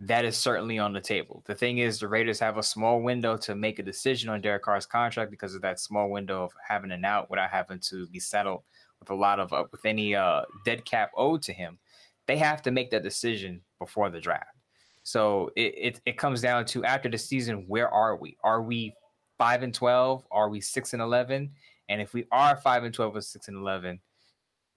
[0.00, 1.42] that is certainly on the table.
[1.46, 4.64] The thing is, the Raiders have a small window to make a decision on Derek
[4.64, 8.18] Carr's contract because of that small window of having an out without having to be
[8.18, 8.62] settled
[9.08, 11.78] with a lot of uh, with any uh, dead cap owed to him,
[12.26, 14.56] they have to make that decision before the draft.
[15.02, 18.36] So it, it, it comes down to after the season, where are we?
[18.42, 18.94] Are we
[19.36, 20.24] five and twelve?
[20.30, 21.50] Are we six and eleven?
[21.90, 24.00] And if we are five and twelve or six and eleven,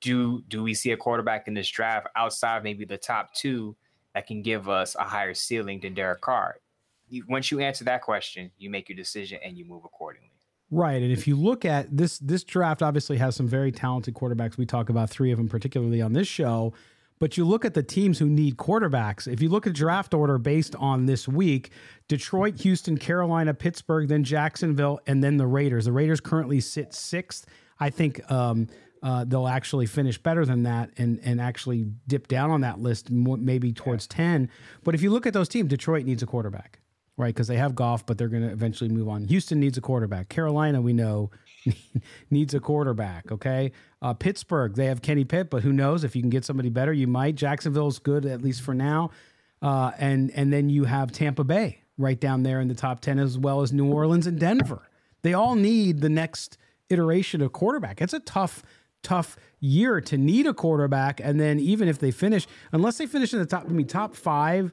[0.01, 3.75] do do we see a quarterback in this draft outside maybe the top two
[4.13, 6.57] that can give us a higher ceiling than Derek Carr?
[7.07, 10.31] You, once you answer that question, you make your decision and you move accordingly.
[10.69, 11.01] Right.
[11.01, 14.58] And if you look at this this draft obviously has some very talented quarterbacks.
[14.58, 16.73] We talk about 3 of them particularly on this show.
[17.19, 19.32] But you look at the teams who need quarterbacks.
[19.32, 21.71] If you look at draft order based on this week,
[22.08, 25.86] Detroit, Houston, Carolina, Pittsburgh, then Jacksonville, and then the Raiders.
[25.86, 27.47] The Raiders currently sit sixth.
[27.80, 28.67] I think um,
[29.01, 33.10] uh, they'll actually finish better than that and and actually dip down on that list,
[33.10, 34.17] maybe towards yeah.
[34.17, 34.49] ten.
[34.84, 36.80] But if you look at those teams, Detroit needs a quarterback
[37.17, 37.34] right?
[37.34, 39.25] Because they have Goff, but they're going to eventually move on.
[39.25, 40.30] Houston needs a quarterback.
[40.30, 41.32] Carolina, we know,
[42.30, 43.32] needs a quarterback.
[43.32, 43.71] Okay.
[44.01, 46.93] Uh, Pittsburgh, they have Kenny Pitt, but who knows if you can get somebody better,
[46.93, 47.36] you might.
[47.36, 49.10] Jacksonville's good at least for now,
[49.62, 53.18] uh, and and then you have Tampa Bay right down there in the top ten,
[53.18, 54.88] as well as New Orleans and Denver.
[55.24, 56.57] They all need the next
[56.89, 58.01] iteration of quarterback.
[58.01, 58.61] It's a tough
[59.03, 63.32] tough year to need a quarterback and then even if they finish unless they finish
[63.32, 64.72] in the top I mean top 5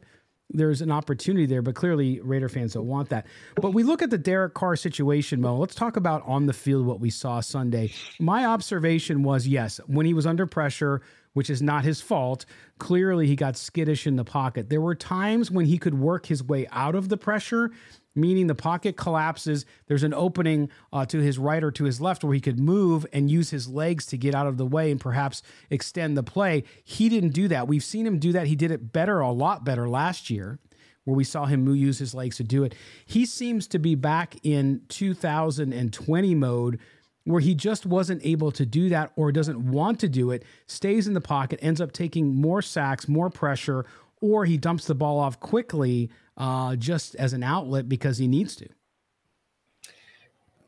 [0.55, 3.27] there's an opportunity there, but clearly Raider fans don't want that.
[3.57, 5.59] But we look at the Derek Carr situation, Mo.
[5.59, 7.93] Let's talk about on the field what we saw Sunday.
[8.19, 11.03] My observation was yes, when he was under pressure,
[11.33, 12.47] which is not his fault,
[12.79, 14.71] clearly he got skittish in the pocket.
[14.71, 17.73] There were times when he could work his way out of the pressure
[18.15, 19.67] meaning the pocket collapses.
[19.87, 23.07] There's an opening uh, to his right or to his left where he could move
[23.13, 26.65] and use his legs to get out of the way and perhaps extend the play.
[26.85, 27.69] He didn't do that.
[27.69, 28.47] We've seen him do that.
[28.47, 30.59] He did it better, a lot better last year
[31.05, 32.75] where we saw him use his legs to do it.
[33.05, 36.81] He seems to be back in 2020 mode
[37.25, 41.07] where he just wasn't able to do that or doesn't want to do it, stays
[41.07, 43.87] in the pocket, ends up taking more sacks, more pressure,
[44.21, 48.57] or he dumps the ball off quickly uh, just as an outlet because he needs
[48.57, 48.69] to.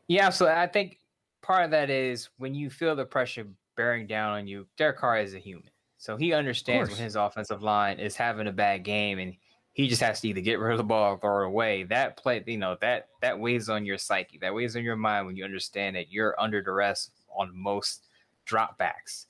[0.07, 0.99] Yeah, so I think
[1.41, 5.19] part of that is when you feel the pressure bearing down on you, Derek Carr
[5.19, 5.69] is a human.
[5.97, 9.35] So he understands when his offensive line is having a bad game and
[9.73, 11.83] he just has to either get rid of the ball or throw it away.
[11.83, 14.39] That play, you know, that that weighs on your psyche.
[14.39, 18.07] That weighs on your mind when you understand that you're under duress on most
[18.47, 19.25] dropbacks.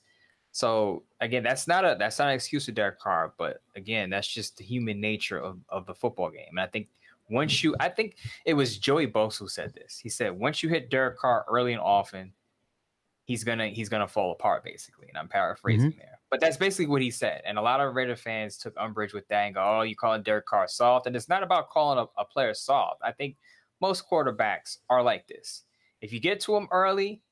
[0.52, 4.28] So again, that's not a that's not an excuse to Derek Carr, but again, that's
[4.28, 6.48] just the human nature of, of the football game.
[6.50, 6.88] And I think
[7.30, 9.98] once you I think it was Joey Bosa who said this.
[9.98, 12.32] He said once you hit Derek Carr early and often,
[13.24, 15.08] he's gonna he's gonna fall apart basically.
[15.08, 15.98] And I'm paraphrasing mm-hmm.
[15.98, 16.18] there.
[16.30, 17.42] But that's basically what he said.
[17.46, 20.22] And a lot of Raider fans took umbrage with that and go, oh, you calling
[20.22, 21.06] Derek Carr soft.
[21.06, 23.00] And it's not about calling a, a player soft.
[23.02, 23.36] I think
[23.80, 25.62] most quarterbacks are like this.
[26.00, 27.22] If you get to them early,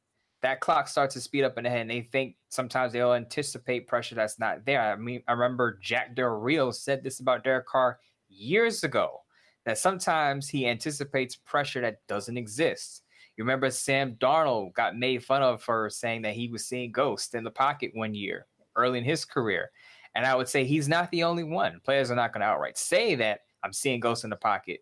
[0.43, 3.89] that clock starts to speed up in the head and they think sometimes they'll anticipate
[3.89, 4.80] pressure that's not there.
[4.80, 9.22] I mean, I remember Jack Del Rio said this about Derek Carr years ago
[9.64, 13.03] that sometimes he anticipates pressure that doesn't exist.
[13.37, 17.34] You remember Sam Darnold got made fun of for saying that he was seeing ghosts
[17.34, 19.70] in the pocket one year early in his career.
[20.14, 21.80] And I would say he's not the only one.
[21.84, 24.80] Players are not going to outright say that I'm seeing ghosts in the pocket,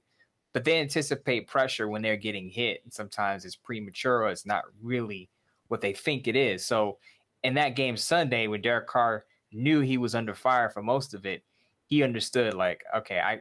[0.52, 2.80] but they anticipate pressure when they're getting hit.
[2.84, 5.28] And sometimes it's premature or it's not really
[5.74, 6.64] what they think it is.
[6.64, 6.98] So
[7.42, 11.26] in that game Sunday, when Derek Carr knew he was under fire for most of
[11.26, 11.42] it,
[11.86, 13.40] he understood like, okay, I,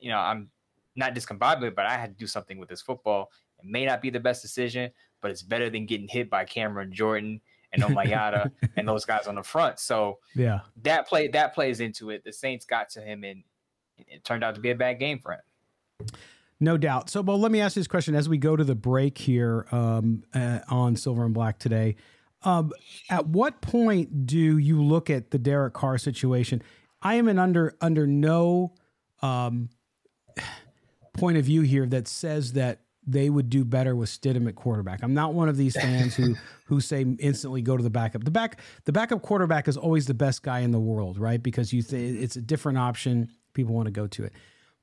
[0.00, 0.48] you know, I'm
[0.94, 3.32] not discombobulated, but I had to do something with this football.
[3.58, 6.92] It may not be the best decision, but it's better than getting hit by Cameron
[6.92, 7.40] Jordan
[7.72, 9.80] and Onyemata and those guys on the front.
[9.80, 12.22] So yeah, that play that plays into it.
[12.22, 13.42] The Saints got to him and
[13.98, 16.06] it turned out to be a bad game for him.
[16.62, 17.10] No doubt.
[17.10, 19.66] So, well, let me ask you this question as we go to the break here
[19.72, 21.96] um, uh, on Silver and Black today.
[22.44, 22.70] Um,
[23.10, 26.62] at what point do you look at the Derek Carr situation?
[27.02, 28.74] I am in under under no
[29.22, 29.70] um,
[31.14, 35.02] point of view here that says that they would do better with Stidham at quarterback.
[35.02, 36.36] I'm not one of these fans who
[36.66, 38.22] who say instantly go to the backup.
[38.22, 41.42] The back the backup quarterback is always the best guy in the world, right?
[41.42, 43.32] Because you th- it's a different option.
[43.52, 44.32] People want to go to it.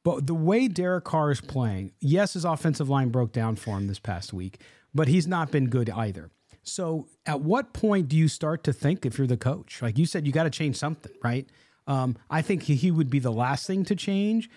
[0.03, 3.87] But the way Derek Carr is playing, yes, his offensive line broke down for him
[3.87, 4.61] this past week,
[4.93, 6.31] but he's not been good either.
[6.63, 9.81] So, at what point do you start to think if you're the coach?
[9.81, 11.47] Like you said, you got to change something, right?
[11.87, 14.49] Um, I think he would be the last thing to change.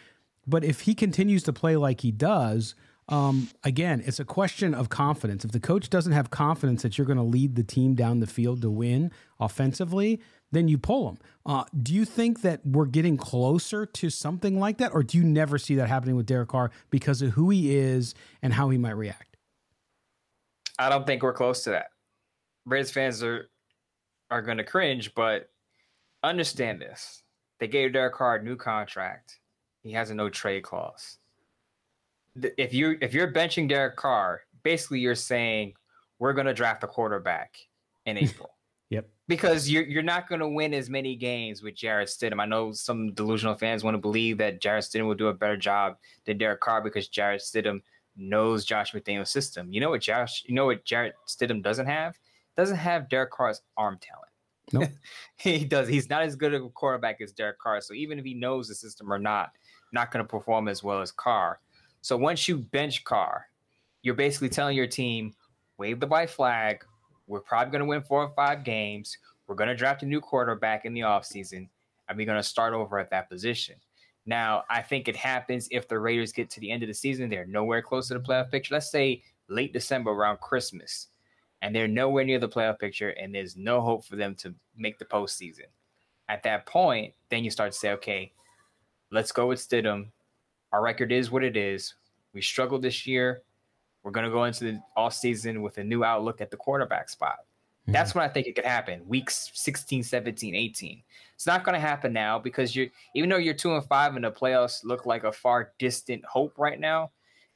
[0.46, 2.74] But if he continues to play like he does,
[3.08, 5.44] um, again, it's a question of confidence.
[5.44, 8.26] If the coach doesn't have confidence that you're going to lead the team down the
[8.26, 10.20] field to win offensively,
[10.52, 11.18] then you pull them.
[11.44, 15.24] Uh, do you think that we're getting closer to something like that, or do you
[15.24, 18.78] never see that happening with Derek Carr because of who he is and how he
[18.78, 19.36] might react?
[20.78, 21.88] I don't think we're close to that.
[22.64, 23.48] Raiders fans are
[24.30, 25.50] are going to cringe, but
[26.22, 27.22] understand this:
[27.58, 29.40] they gave Derek Carr a new contract.
[29.82, 31.18] He has a no trade clause
[32.34, 35.74] if you if you're benching Derek Carr, basically you're saying
[36.18, 37.56] we're going to draft a quarterback
[38.06, 38.50] in April.
[38.92, 39.08] Yep.
[39.28, 42.40] Because you're you're not going to win as many games with Jarrett Stidham.
[42.40, 45.56] I know some delusional fans want to believe that Jarrett Stidham will do a better
[45.56, 47.80] job than Derek Carr because Jarrett Stidham
[48.16, 49.72] knows Josh McDaniel's system.
[49.72, 50.44] You know what Josh?
[50.46, 52.18] You know what Jarrett Stidham doesn't have?
[52.56, 54.28] Doesn't have Derek Carr's arm talent.
[54.72, 54.90] Nope.
[55.36, 55.88] he does.
[55.88, 57.80] He's not as good a quarterback as Derek Carr.
[57.80, 59.52] So even if he knows the system or not,
[59.92, 61.60] not going to perform as well as Carr.
[62.00, 63.46] So once you bench Carr,
[64.02, 65.34] you're basically telling your team,
[65.78, 66.84] wave the white flag.
[67.32, 69.16] We're probably going to win four or five games.
[69.46, 71.66] We're going to draft a new quarterback in the offseason,
[72.06, 73.76] and we're going to start over at that position.
[74.26, 77.30] Now, I think it happens if the Raiders get to the end of the season.
[77.30, 78.74] They're nowhere close to the playoff picture.
[78.74, 81.06] Let's say late December around Christmas,
[81.62, 84.98] and they're nowhere near the playoff picture, and there's no hope for them to make
[84.98, 85.70] the postseason.
[86.28, 88.30] At that point, then you start to say, okay,
[89.10, 90.08] let's go with Stidham.
[90.70, 91.94] Our record is what it is.
[92.34, 93.40] We struggled this year.
[94.02, 97.08] We're going to go into the off season with a new outlook at the quarterback
[97.08, 97.38] spot.
[97.82, 97.92] Mm-hmm.
[97.92, 99.02] That's when I think it could happen.
[99.06, 101.02] Weeks 16, 17, 18.
[101.34, 104.24] It's not going to happen now because you're even though you're two and five and
[104.24, 107.10] the playoffs look like a far distant hope right now,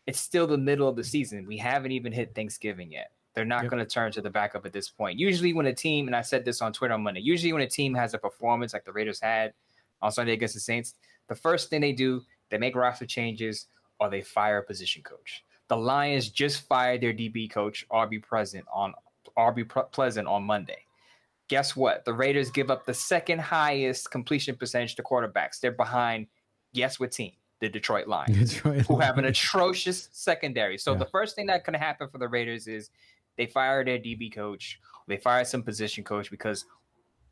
[0.07, 1.47] it's still the middle of the season.
[1.47, 3.11] We haven't even hit Thanksgiving yet.
[3.34, 3.70] They're not yep.
[3.70, 5.18] going to turn to the backup at this point.
[5.18, 7.68] Usually, when a team, and I said this on Twitter on Monday, usually when a
[7.68, 9.53] team has a performance like the Raiders had
[10.01, 10.94] on Sunday against the Saints,
[11.28, 13.66] the first thing they do they make roster changes
[13.99, 15.42] or they fire a position coach.
[15.68, 18.94] The Lions just fired their DB coach, Aubrey Present on
[19.36, 20.84] Aubrey Pleasant on Monday.
[21.48, 22.04] Guess what?
[22.04, 25.60] The Raiders give up the second highest completion percentage to quarterbacks.
[25.60, 26.26] They're behind,
[26.74, 27.32] guess what team?
[27.60, 30.76] The Detroit Lions, Detroit who have an atrocious secondary.
[30.76, 30.98] So yeah.
[30.98, 32.90] the first thing that can happen for the Raiders is
[33.36, 36.66] they fire their DB coach, they fire some position coach because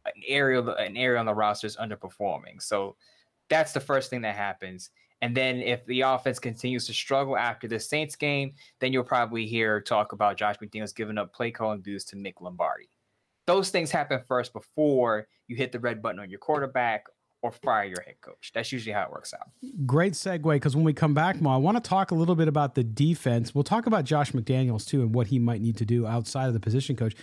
[0.07, 2.62] an area an area on the roster is underperforming.
[2.62, 2.97] So
[3.49, 4.91] that's the first thing that happens.
[5.25, 9.47] And then if the offense continues to struggle after the Saints game, then you'll probably
[9.47, 12.91] hear talk about Josh McDaniels giving up play calling duties to Mick Lombardi.
[13.47, 17.07] Those things happen first before you hit the red button on your quarterback
[17.41, 18.53] or fire your head coach.
[18.55, 19.49] That's usually how it works out.
[19.87, 22.47] Great segue because when we come back, Ma, I want to talk a little bit
[22.47, 23.55] about the defense.
[23.55, 26.53] We'll talk about Josh McDaniels too and what he might need to do outside of
[26.53, 27.14] the position coach.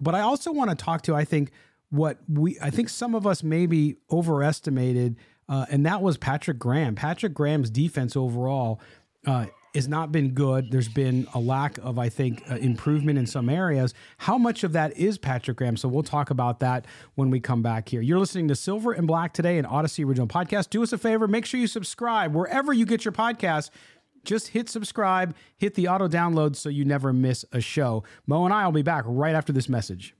[0.00, 1.52] But I also want to talk to, I think,
[1.90, 5.16] what we, I think some of us maybe overestimated
[5.50, 6.94] uh, and that was Patrick Graham.
[6.94, 8.80] Patrick Graham's defense overall
[9.26, 10.70] uh, has not been good.
[10.70, 13.92] There's been a lack of, I think, uh, improvement in some areas.
[14.18, 15.76] How much of that is Patrick Graham?
[15.76, 16.86] So we'll talk about that
[17.16, 18.00] when we come back here.
[18.00, 20.70] You're listening to Silver and Black today, an Odyssey original podcast.
[20.70, 23.70] Do us a favor, make sure you subscribe wherever you get your podcast.
[24.24, 28.04] Just hit subscribe, hit the auto download so you never miss a show.
[28.26, 30.14] Mo and I will be back right after this message.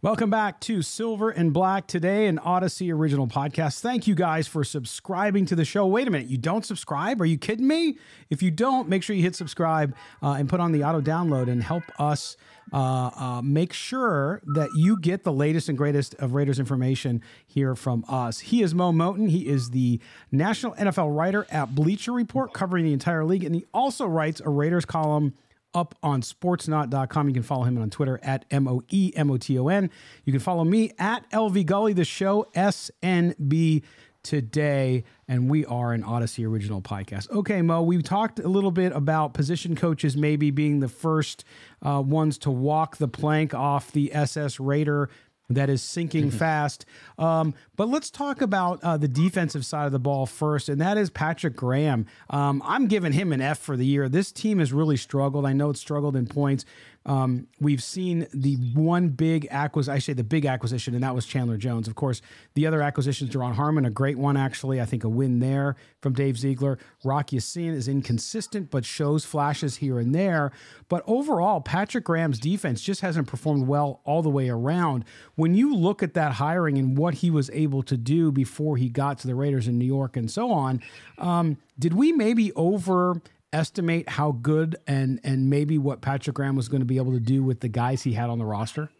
[0.00, 3.80] Welcome back to Silver and Black today, an Odyssey original podcast.
[3.80, 5.88] Thank you guys for subscribing to the show.
[5.88, 7.20] Wait a minute, you don't subscribe?
[7.20, 7.98] Are you kidding me?
[8.30, 11.48] If you don't, make sure you hit subscribe uh, and put on the auto download
[11.50, 12.36] and help us
[12.72, 17.74] uh, uh, make sure that you get the latest and greatest of Raiders information here
[17.74, 18.38] from us.
[18.38, 19.28] He is Mo Moton.
[19.28, 19.98] He is the
[20.30, 24.48] national NFL writer at Bleacher Report, covering the entire league, and he also writes a
[24.48, 25.34] Raiders column
[25.78, 27.28] up on sportsnaut.com.
[27.28, 29.90] You can follow him on Twitter at M O E M O T O N.
[30.24, 33.82] You can follow me at LV Gully, the show SNB
[34.24, 37.30] today, and we are an Odyssey original podcast.
[37.30, 41.44] Okay, Mo, we talked a little bit about position coaches maybe being the first
[41.86, 45.08] uh, ones to walk the plank off the SS Raider
[45.48, 46.38] that is sinking mm-hmm.
[46.38, 46.84] fast.
[47.18, 50.96] Um, but let's talk about uh, the defensive side of the ball first, and that
[50.98, 52.06] is Patrick Graham.
[52.30, 54.08] Um, I'm giving him an F for the year.
[54.08, 55.46] This team has really struggled.
[55.46, 56.64] I know it's struggled in points,
[57.06, 61.24] um, we've seen the one big acquisition, I say the big acquisition, and that was
[61.24, 61.88] Chandler Jones.
[61.88, 62.20] Of course,
[62.54, 64.80] the other acquisitions, Duron Harmon, a great one, actually.
[64.80, 66.78] I think a win there from Dave Ziegler.
[67.04, 70.52] Rock Ya-Sin is inconsistent, but shows flashes here and there.
[70.88, 75.04] But overall, Patrick Graham's defense just hasn't performed well all the way around.
[75.34, 78.88] When you look at that hiring and what he was able to do before he
[78.88, 80.82] got to the Raiders in New York and so on,
[81.16, 83.22] um, did we maybe over
[83.52, 87.20] estimate how good and and maybe what Patrick Graham was going to be able to
[87.20, 88.90] do with the guys he had on the roster?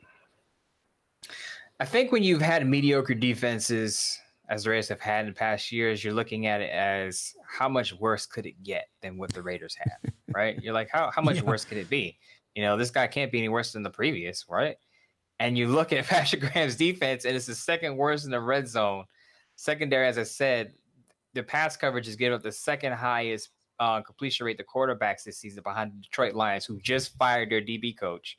[1.81, 4.19] I think when you've had mediocre defenses,
[4.49, 7.93] as the Raiders have had in past years, you're looking at it as how much
[7.93, 10.61] worse could it get than what the Raiders have, right?
[10.63, 11.43] You're like, how how much yeah.
[11.43, 12.19] worse could it be?
[12.55, 14.77] You know, this guy can't be any worse than the previous, right?
[15.39, 18.67] And you look at Patrick Graham's defense, and it's the second worst in the red
[18.67, 19.05] zone.
[19.57, 20.73] Secondary, as I said,
[21.35, 25.39] the pass coverage is giving up the second highest uh, completion rate the quarterbacks this
[25.39, 28.39] season behind the Detroit Lions, who just fired their DB coach.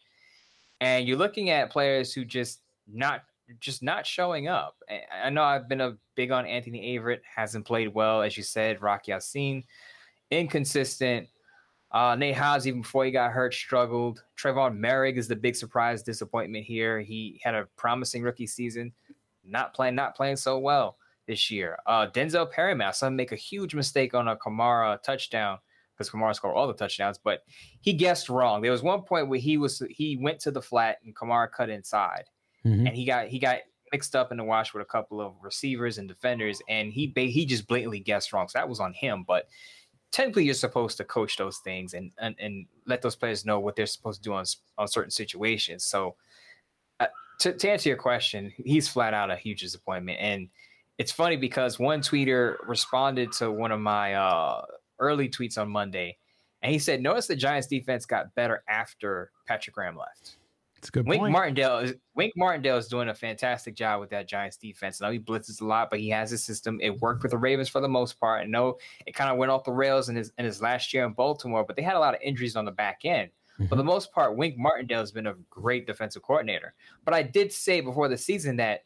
[0.82, 3.24] And you're looking at players who just not
[3.60, 4.76] just not showing up.
[5.12, 8.82] I know I've been a big on Anthony Averett, hasn't played well, as you said.
[8.82, 9.64] Rock Ya-Sin,
[10.30, 11.28] inconsistent.
[11.92, 14.24] Uh, Nate Hobbs, even before he got hurt, struggled.
[14.38, 17.00] Tre'von Moehrig is the big surprise disappointment here.
[17.00, 18.94] He had a promising rookie season,
[19.44, 20.99] not playing, not playing so well
[21.30, 21.78] this year.
[21.86, 25.60] Uh, Denzel Perryman, I saw him make a huge mistake on a Kamara touchdown
[25.94, 27.44] because Kamara scored all the touchdowns, but
[27.82, 28.62] he guessed wrong.
[28.62, 31.70] There was one point where he was he went to the flat and Kamara cut
[31.70, 32.24] inside,
[32.66, 32.88] mm-hmm.
[32.88, 33.60] and he got he got
[33.92, 37.46] mixed up in the wash with a couple of receivers and defenders, and he he
[37.46, 38.50] just blatantly guessed wrong.
[38.50, 39.48] So that was on him, but.
[40.12, 43.76] Technically, you're supposed to coach those things and, and and let those players know what
[43.76, 44.44] they're supposed to do on
[44.80, 45.86] on certain situations.
[45.86, 46.16] So,
[47.00, 47.06] uh,
[47.42, 50.18] to, to answer your question, he's flat out a huge disappointment.
[50.20, 50.50] And
[51.00, 54.62] it's funny because one tweeter responded to one of my uh,
[55.00, 56.18] early tweets on Monday,
[56.62, 60.36] and he said, "Notice the Giants' defense got better after Patrick Graham left."
[60.78, 61.32] It's a good Wink point.
[61.32, 65.00] Martindale is Wink Martindale is doing a fantastic job with that Giants defense.
[65.00, 66.80] Now he blitzes a lot, but he has a system.
[66.82, 68.44] It worked with the Ravens for the most part.
[68.44, 71.06] And no, it kind of went off the rails in his in his last year
[71.06, 73.30] in Baltimore, but they had a lot of injuries on the back end.
[73.54, 73.68] Mm-hmm.
[73.68, 76.74] For the most part, Wink Martindale has been a great defensive coordinator.
[77.06, 78.84] But I did say before the season that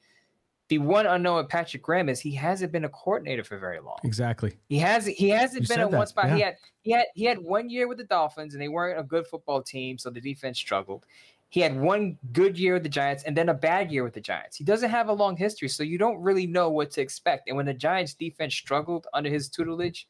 [0.73, 3.99] the one unknown with Patrick Graham is he hasn't been a coordinator for very long.
[4.03, 4.53] Exactly.
[4.69, 5.15] He hasn't.
[5.15, 6.29] He hasn't you been at one spot.
[6.29, 6.35] Yeah.
[6.35, 6.55] He had.
[6.81, 7.05] He had.
[7.13, 10.09] He had one year with the Dolphins, and they weren't a good football team, so
[10.09, 11.05] the defense struggled.
[11.53, 14.19] he had one good year with the Giants and then a bad year with the
[14.19, 14.57] Giants.
[14.57, 17.47] He doesn't have a long history, so you don't really know what to expect.
[17.47, 20.07] And when the Giants defense struggled under his tutelage,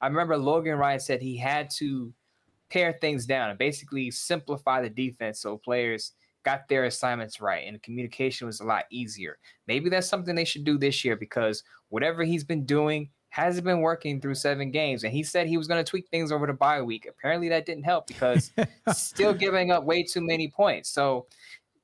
[0.00, 2.14] I remember Logan Ryan said he had to
[2.70, 6.12] pare things down and basically simplify the defense so players
[6.46, 9.36] got their assignments right and communication was a lot easier.
[9.66, 13.80] Maybe that's something they should do this year because whatever he's been doing hasn't been
[13.80, 15.02] working through seven games.
[15.02, 17.08] And he said he was going to tweak things over the bye week.
[17.10, 18.52] Apparently, that didn't help because
[18.94, 20.88] still giving up way too many points.
[20.88, 21.26] So,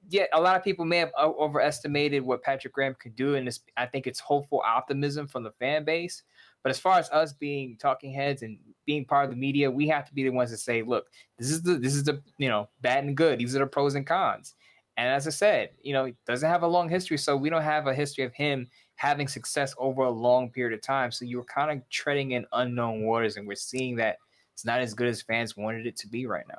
[0.09, 3.35] yeah, a lot of people may have overestimated what Patrick Graham could do.
[3.35, 6.23] And I think it's hopeful optimism from the fan base.
[6.63, 9.89] But as far as us being talking heads and being part of the media, we
[9.89, 11.07] have to be the ones to say, look,
[11.39, 13.39] this is the this is the you know bad and good.
[13.39, 14.55] These are the pros and cons.
[14.97, 17.87] And as I said, you know, doesn't have a long history, so we don't have
[17.87, 21.11] a history of him having success over a long period of time.
[21.11, 24.19] So you're kind of treading in unknown waters, and we're seeing that
[24.53, 26.59] it's not as good as fans wanted it to be right now.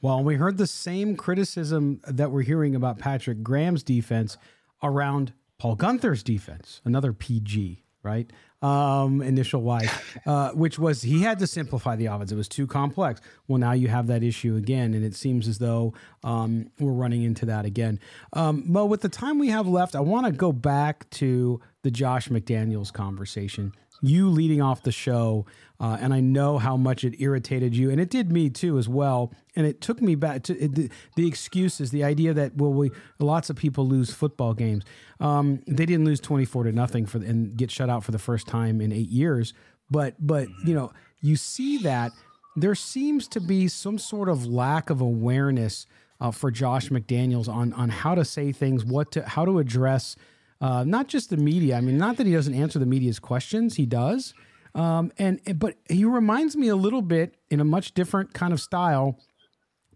[0.00, 4.36] Well, we heard the same criticism that we're hearing about Patrick Graham's defense
[4.82, 8.30] around Paul Guenther's defense, another PG, right?
[8.64, 9.90] Um, initial wise,
[10.26, 12.32] uh, which was he had to simplify the offense.
[12.32, 13.20] It was too complex.
[13.46, 15.92] Well, now you have that issue again, and it seems as though
[16.22, 18.00] um, we're running into that again.
[18.32, 21.90] Um, Mo, with the time we have left, I want to go back to the
[21.90, 23.74] Josh McDaniels conversation.
[24.00, 25.44] You leading off the show,
[25.80, 28.88] uh, and I know how much it irritated you, and it did me too as
[28.88, 29.32] well.
[29.56, 32.90] And it took me back to it, the, the, excuses, the idea that well, we
[33.18, 34.84] lots of people lose football games.
[35.20, 38.18] Um, they didn't lose twenty four to nothing for and get shut out for the
[38.18, 39.54] first time in eight years.
[39.90, 42.12] But but you know you see that
[42.56, 45.86] there seems to be some sort of lack of awareness
[46.20, 50.16] uh, for Josh McDaniels on on how to say things, what to how to address
[50.60, 51.76] uh, not just the media.
[51.76, 54.34] I mean, not that he doesn't answer the media's questions, he does.
[54.74, 58.60] Um, and but he reminds me a little bit in a much different kind of
[58.60, 59.20] style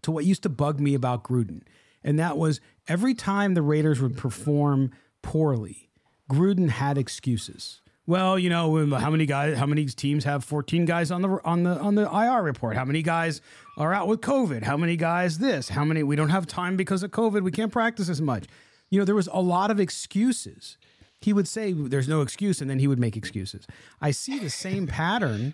[0.03, 1.63] to what used to bug me about Gruden,
[2.03, 4.91] and that was every time the Raiders would perform
[5.21, 5.89] poorly,
[6.29, 7.81] Gruden had excuses.
[8.05, 11.39] Well, you know, um, how many guys, how many teams have 14 guys on the
[11.43, 12.75] on the on the IR report?
[12.75, 13.39] How many guys
[13.77, 14.63] are out with COVID?
[14.63, 15.69] How many guys this?
[15.69, 18.45] How many we don't have time because of COVID, we can't practice as much
[18.89, 20.77] you know, there was a lot of excuses.
[21.21, 23.67] He would say there's no excuse, and then he would make excuses.
[24.01, 25.53] I see the same pattern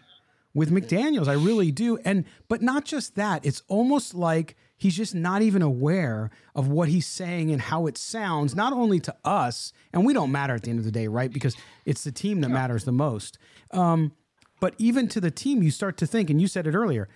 [0.53, 1.27] with McDaniels.
[1.27, 1.97] I really do.
[2.05, 4.55] And but not just that, it's almost like
[4.85, 8.99] he's just not even aware of what he's saying and how it sounds, not only
[8.99, 11.31] to us, and we don't matter at the end of the day, right?
[11.33, 11.55] Because
[11.85, 13.39] it's the team that matters the most.
[13.71, 14.11] Um,
[14.59, 17.09] but even to the team, you start to think, and you said it earlier,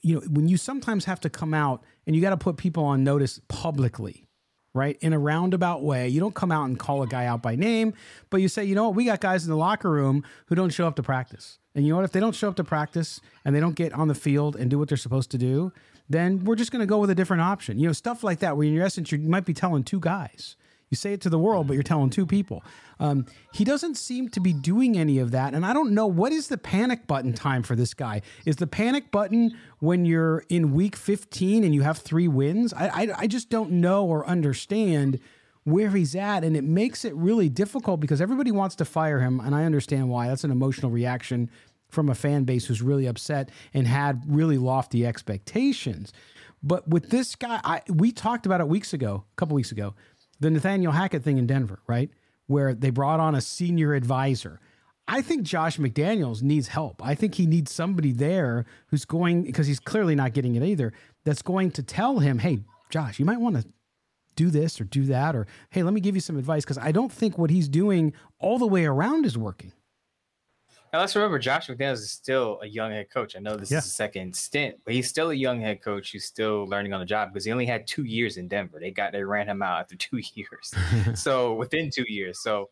[0.00, 2.84] you know, when you sometimes have to come out and you got to put people
[2.84, 4.24] on notice publicly
[4.74, 4.98] right?
[5.00, 6.08] In a roundabout way.
[6.08, 7.94] You don't come out and call a guy out by name,
[8.30, 10.70] but you say, you know what, we got guys in the locker room who don't
[10.70, 11.58] show up to practice.
[11.74, 13.92] And you know what, if they don't show up to practice and they don't get
[13.92, 15.72] on the field and do what they're supposed to do,
[16.08, 17.78] then we're just going to go with a different option.
[17.78, 20.56] You know, stuff like that, where in your essence, you might be telling two guys.
[20.90, 22.64] You say it to the world, but you're telling two people.
[22.98, 25.54] Um, he doesn't seem to be doing any of that.
[25.54, 28.22] And I don't know what is the panic button time for this guy?
[28.46, 32.72] Is the panic button when you're in week 15 and you have three wins?
[32.72, 35.20] I, I, I just don't know or understand
[35.64, 36.42] where he's at.
[36.42, 39.40] And it makes it really difficult because everybody wants to fire him.
[39.40, 40.28] And I understand why.
[40.28, 41.50] That's an emotional reaction
[41.88, 46.12] from a fan base who's really upset and had really lofty expectations.
[46.62, 49.94] But with this guy, I, we talked about it weeks ago, a couple weeks ago
[50.40, 52.10] the Nathaniel Hackett thing in Denver, right?
[52.46, 54.60] Where they brought on a senior advisor.
[55.08, 57.04] I think Josh McDaniels needs help.
[57.04, 60.92] I think he needs somebody there who's going, because he's clearly not getting it either,
[61.24, 62.60] that's going to tell him, hey,
[62.90, 63.66] Josh, you might want to
[64.36, 66.92] do this or do that, or hey, let me give you some advice, because I
[66.92, 69.72] don't think what he's doing all the way around is working.
[70.92, 73.36] Now let's remember Josh McDaniels is still a young head coach.
[73.36, 73.78] I know this yeah.
[73.78, 77.00] is a second stint, but he's still a young head coach who's still learning on
[77.00, 78.78] the job because he only had two years in Denver.
[78.80, 80.74] They got they ran him out after two years.
[81.20, 82.40] so within two years.
[82.40, 82.70] So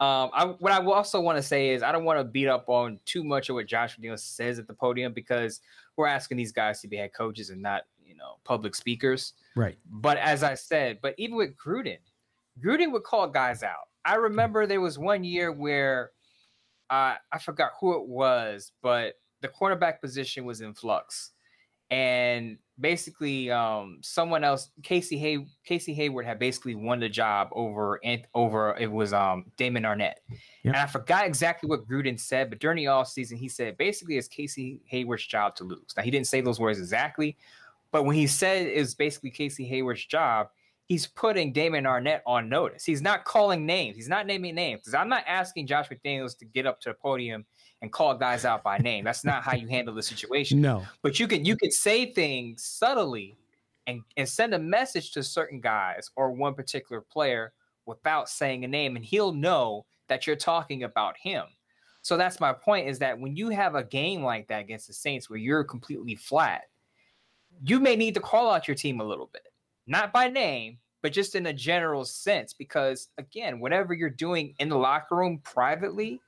[0.00, 2.68] um, I, what I also want to say is I don't want to beat up
[2.68, 5.60] on too much of what Josh McDaniels says at the podium because
[5.98, 9.34] we're asking these guys to be head coaches and not you know public speakers.
[9.54, 9.76] Right.
[9.90, 11.98] But as I said, but even with Gruden,
[12.64, 13.88] Gruden would call guys out.
[14.06, 16.12] I remember there was one year where
[16.90, 21.30] uh, I forgot who it was, but the cornerback position was in flux,
[21.90, 28.00] and basically, um, someone else, Casey Hay, Casey Hayward, had basically won the job over
[28.34, 30.74] over it was um Damon Arnette, yep.
[30.74, 34.18] and I forgot exactly what Gruden said, but during the off season, he said basically
[34.18, 35.94] it's Casey Hayward's job to lose.
[35.96, 37.36] Now he didn't say those words exactly,
[37.92, 40.48] but when he said it was basically Casey Hayward's job,
[40.90, 42.84] he's putting Damon Arnette on notice.
[42.84, 43.94] He's not calling names.
[43.94, 44.80] He's not naming names.
[44.80, 47.46] Because I'm not asking Josh McDaniels to get up to the podium
[47.80, 49.04] and call guys out by name.
[49.04, 50.60] That's not how you handle the situation.
[50.60, 50.84] No.
[51.02, 53.38] But you can you can say things subtly
[53.86, 57.52] and, and send a message to certain guys or one particular player
[57.86, 61.44] without saying a name, and he'll know that you're talking about him.
[62.02, 64.92] So that's my point is that when you have a game like that against the
[64.92, 66.62] Saints where you're completely flat,
[67.62, 69.49] you may need to call out your team a little bit,
[69.90, 72.54] not by name, but just in a general sense.
[72.54, 76.20] Because again, whatever you're doing in the locker room privately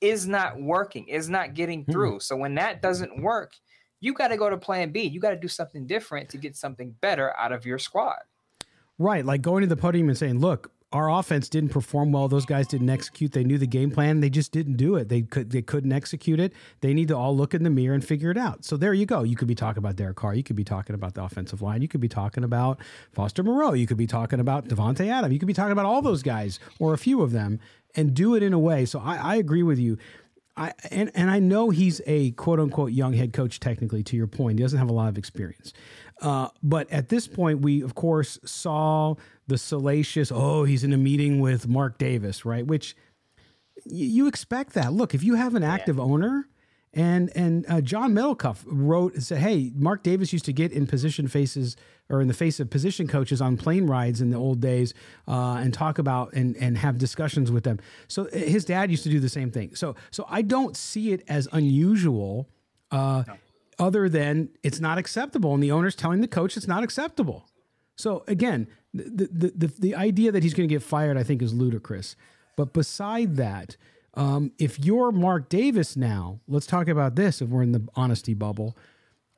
[0.00, 2.16] is not working, is not getting through.
[2.16, 2.20] Mm-hmm.
[2.20, 3.54] So when that doesn't work,
[4.00, 5.02] you got to go to plan B.
[5.04, 8.18] You got to do something different to get something better out of your squad.
[8.98, 9.24] Right.
[9.24, 12.28] Like going to the podium and saying, look, our offense didn't perform well.
[12.28, 13.32] Those guys didn't execute.
[13.32, 14.20] They knew the game plan.
[14.20, 15.08] They just didn't do it.
[15.08, 16.52] They could they couldn't execute it.
[16.82, 18.64] They need to all look in the mirror and figure it out.
[18.64, 19.24] So there you go.
[19.24, 20.34] You could be talking about Derek Carr.
[20.34, 21.82] You could be talking about the offensive line.
[21.82, 22.78] You could be talking about
[23.12, 23.72] Foster Moreau.
[23.72, 25.32] You could be talking about Davante Adam.
[25.32, 27.58] You could be talking about all those guys or a few of them
[27.96, 28.84] and do it in a way.
[28.84, 29.98] So I, I agree with you.
[30.56, 34.28] I and, and I know he's a quote unquote young head coach technically to your
[34.28, 34.60] point.
[34.60, 35.72] He doesn't have a lot of experience.
[36.20, 39.16] Uh, but at this point, we of course saw
[39.46, 42.66] the salacious, oh, he's in a meeting with Mark Davis, right?
[42.66, 42.96] Which
[43.84, 44.92] y- you expect that.
[44.92, 46.02] Look, if you have an active yeah.
[46.02, 46.48] owner,
[46.94, 50.86] and and uh, John Middlekauff wrote and said, "Hey, Mark Davis used to get in
[50.86, 51.76] position faces
[52.08, 54.94] or in the face of position coaches on plane rides in the old days
[55.26, 57.80] uh, and talk about and and have discussions with them.
[58.08, 59.74] So uh, his dad used to do the same thing.
[59.74, 62.48] So so I don't see it as unusual,
[62.90, 63.36] uh, no.
[63.78, 67.48] other than it's not acceptable, and the owner's telling the coach it's not acceptable.
[67.96, 71.42] So again, the the the, the idea that he's going to get fired, I think,
[71.42, 72.16] is ludicrous.
[72.56, 73.76] But beside that.
[74.16, 77.42] Um, if you're Mark Davis now, let's talk about this.
[77.42, 78.76] If we're in the honesty bubble,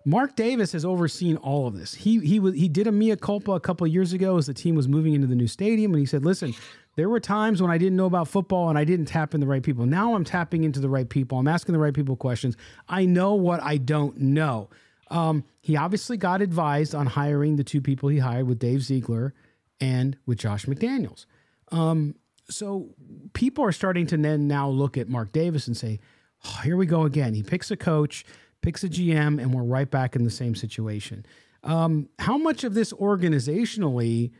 [0.07, 1.95] Mark Davis has overseen all of this.
[1.95, 4.77] He he was he did a mea culpa a couple years ago as the team
[4.77, 6.55] was moving into the new stadium, and he said, "Listen,
[6.95, 9.49] there were times when I didn't know about football and I didn't tap in the
[9.49, 9.85] right people.
[9.85, 11.39] Now I'm tapping into the right people.
[11.39, 12.57] I'm asking the right people questions.
[12.89, 14.71] I know what I don't know."
[15.11, 19.35] Um, he obviously got advised on hiring the two people he hired with Dave Ziegler
[19.81, 21.27] and with Josh McDaniels.
[21.73, 22.15] Um,
[22.49, 22.95] so
[23.33, 25.99] people are starting to then now look at Mark Davis and say,
[26.45, 27.35] oh, here we go again.
[27.35, 28.25] He picks a coach,
[28.63, 31.27] picks a GM, and we're right back in the same situation.
[31.65, 34.31] Um, how much of this organizationally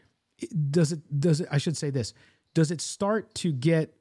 [0.71, 2.13] does it does it I should say this
[2.55, 3.95] does it start to get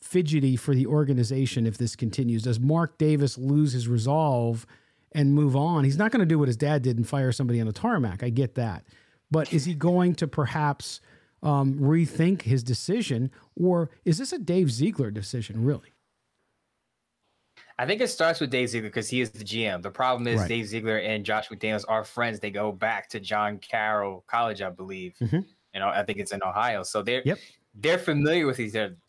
[0.00, 2.42] fidgety for the organization if this continues?
[2.42, 4.66] Does Mark Davis lose his resolve
[5.12, 5.84] and move on?
[5.84, 8.22] He's not going to do what his dad did and fire somebody on the tarmac.
[8.22, 8.84] I get that.
[9.30, 11.00] But is he going to perhaps
[11.42, 15.92] um, rethink his decision, or is this a Dave Ziegler decision, really?
[17.78, 19.82] I think it starts with Dave Ziegler because he is the GM.
[19.82, 20.48] The problem is right.
[20.48, 22.40] Dave Ziegler and Josh McDaniels are friends.
[22.40, 25.14] They go back to John Carroll College, I believe.
[25.20, 25.40] Mm-hmm.
[25.74, 26.82] You know, I think it's in Ohio.
[26.82, 27.38] So they're yep.
[27.74, 28.58] they're familiar with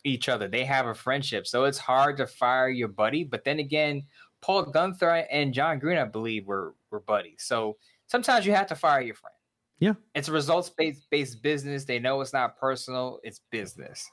[0.04, 0.46] each other.
[0.46, 1.48] They have a friendship.
[1.48, 3.24] So it's hard to fire your buddy.
[3.24, 4.04] But then again,
[4.40, 7.42] Paul Guenther and Jon Gruden, I believe, were were buddies.
[7.42, 9.34] So sometimes you have to fire your friend.
[9.80, 9.94] Yeah.
[10.14, 11.84] It's a results based based business.
[11.84, 14.08] They know it's not personal, it's business.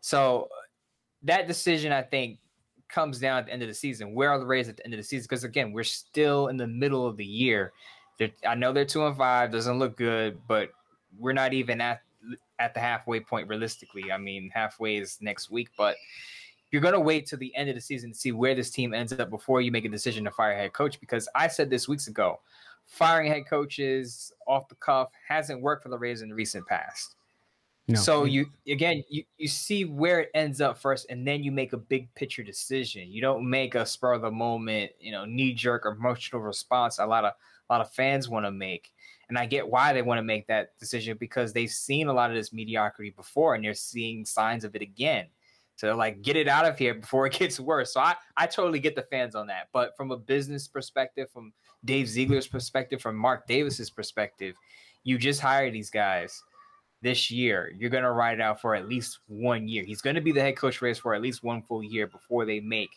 [0.00, 0.48] So
[1.22, 2.38] that decision, I think,
[2.88, 4.14] comes down at the end of the season.
[4.14, 5.26] Where are the Rays at the end of the season?
[5.28, 7.72] Because again, we're still in the middle of the year.
[8.18, 10.70] They're, I know they're two and five, doesn't look good, but
[11.18, 12.02] we're not even at
[12.58, 14.12] at the halfway point realistically.
[14.12, 15.96] I mean, halfway is next week, but
[16.70, 18.94] you're going to wait till the end of the season to see where this team
[18.94, 21.00] ends up before you make a decision to fire head coach.
[21.00, 22.40] Because I said this weeks ago,
[22.90, 27.14] firing head coaches off the cuff hasn't worked for the Rays in the recent past.
[27.86, 27.98] No.
[27.98, 31.72] So you again you, you see where it ends up first and then you make
[31.72, 33.08] a big picture decision.
[33.08, 37.06] You don't make a spur of the moment, you know, knee jerk emotional response a
[37.06, 37.32] lot of
[37.68, 38.92] a lot of fans want to make.
[39.28, 42.30] And I get why they want to make that decision because they've seen a lot
[42.30, 45.26] of this mediocrity before and they're seeing signs of it again.
[45.76, 47.94] So like get it out of here before it gets worse.
[47.94, 49.68] So I, I totally get the fans on that.
[49.72, 51.52] But from a business perspective, from
[51.84, 54.54] Dave Ziegler's perspective, from Mark Davis's perspective,
[55.04, 56.42] you just hire these guys
[57.02, 57.72] this year.
[57.76, 59.84] You're going to ride it out for at least one year.
[59.84, 62.44] He's going to be the head coach race for at least one full year before
[62.44, 62.90] they make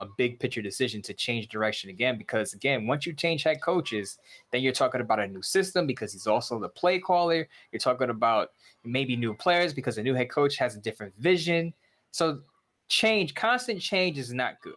[0.00, 2.16] a big picture decision to change direction again.
[2.16, 4.18] Because again, once you change head coaches,
[4.50, 7.46] then you're talking about a new system because he's also the play caller.
[7.70, 11.74] You're talking about maybe new players because a new head coach has a different vision.
[12.12, 12.40] So
[12.88, 14.74] change, constant change is not good.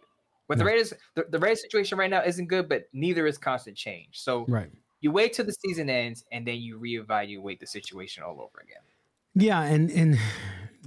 [0.48, 3.76] But the Raiders, the, the Raiders situation right now isn't good, but neither is constant
[3.76, 4.20] change.
[4.20, 4.70] So right.
[5.00, 8.82] you wait till the season ends and then you reevaluate the situation all over again.
[9.34, 10.18] Yeah, and and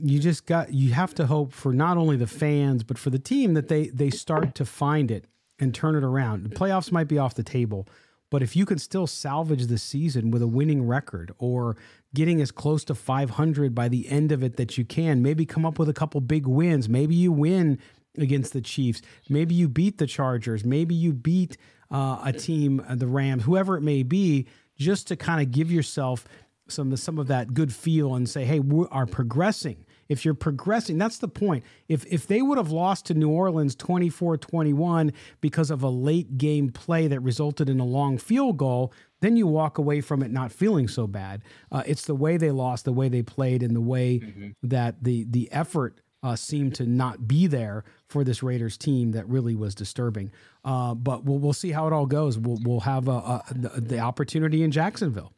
[0.02, 3.20] you just got you have to hope for not only the fans but for the
[3.20, 5.26] team that they they start to find it
[5.60, 6.44] and turn it around.
[6.44, 7.88] The playoffs might be off the table,
[8.30, 11.78] but if you can still salvage the season with a winning record or
[12.14, 15.66] getting as close to 500 by the end of it that you can, maybe come
[15.66, 17.80] up with a couple big wins, maybe you win
[18.18, 19.02] against the Chiefs.
[19.30, 20.64] Maybe you beat the Chargers.
[20.66, 21.58] Maybe you beat
[21.92, 24.48] uh, a team, uh, the Rams, whoever it may be.
[24.78, 26.28] just to kind of give yourself
[26.68, 29.86] some some of that good feel and say, hey, we are progressing.
[30.10, 31.64] If you're progressing, that's the point.
[31.88, 36.70] If if they would have lost to New Orleans 24-21 because of a late game
[36.70, 40.52] play that resulted in a long field goal, then you walk away from it not
[40.52, 41.42] feeling so bad.
[41.72, 44.50] Uh, it's the way they lost, the way they played, and the way mm-hmm.
[44.64, 49.28] that the the effort uh, seemed to not be there for this Raiders team that
[49.28, 50.32] really was disturbing.
[50.66, 52.38] Uh, but we'll we'll see how it all goes.
[52.38, 55.34] We'll we'll have a, a, the, the opportunity in Jacksonville.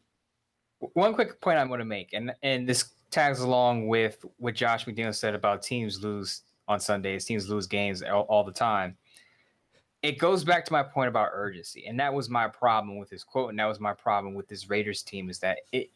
[0.93, 4.85] One quick point I'm going to make, and and this tags along with what Josh
[4.85, 8.95] McDaniel said about teams lose on Sundays, teams lose games all, all the time.
[10.01, 13.23] It goes back to my point about urgency, and that was my problem with his
[13.23, 15.91] quote, and that was my problem with this Raiders team is that it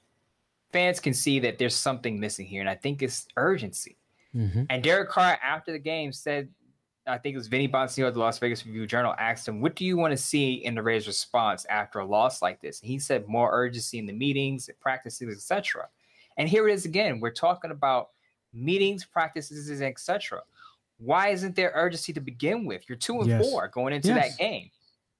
[0.73, 3.97] fans can see that there's something missing here, and I think it's urgency.
[4.35, 4.63] Mm-hmm.
[4.69, 6.49] And Derek Carr after the game said,
[7.05, 9.75] I think it was Vinny Bonsignore of the Las Vegas Review Journal asked him, "What
[9.75, 12.89] do you want to see in the Raiders' response after a loss like this?" And
[12.89, 15.89] he said, "More urgency in the meetings, practices, etc."
[16.37, 17.19] And here it is again.
[17.19, 18.09] We're talking about
[18.53, 20.41] meetings, practices, etc.
[20.97, 22.87] Why isn't there urgency to begin with?
[22.87, 23.43] You're two and yes.
[23.43, 24.29] four going into yes.
[24.29, 24.69] that game.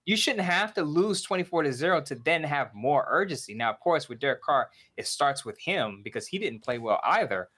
[0.05, 3.53] You shouldn't have to lose 24 to 0 to then have more urgency.
[3.53, 6.99] Now, of course, with Derek Carr, it starts with him because he didn't play well
[7.03, 7.49] either.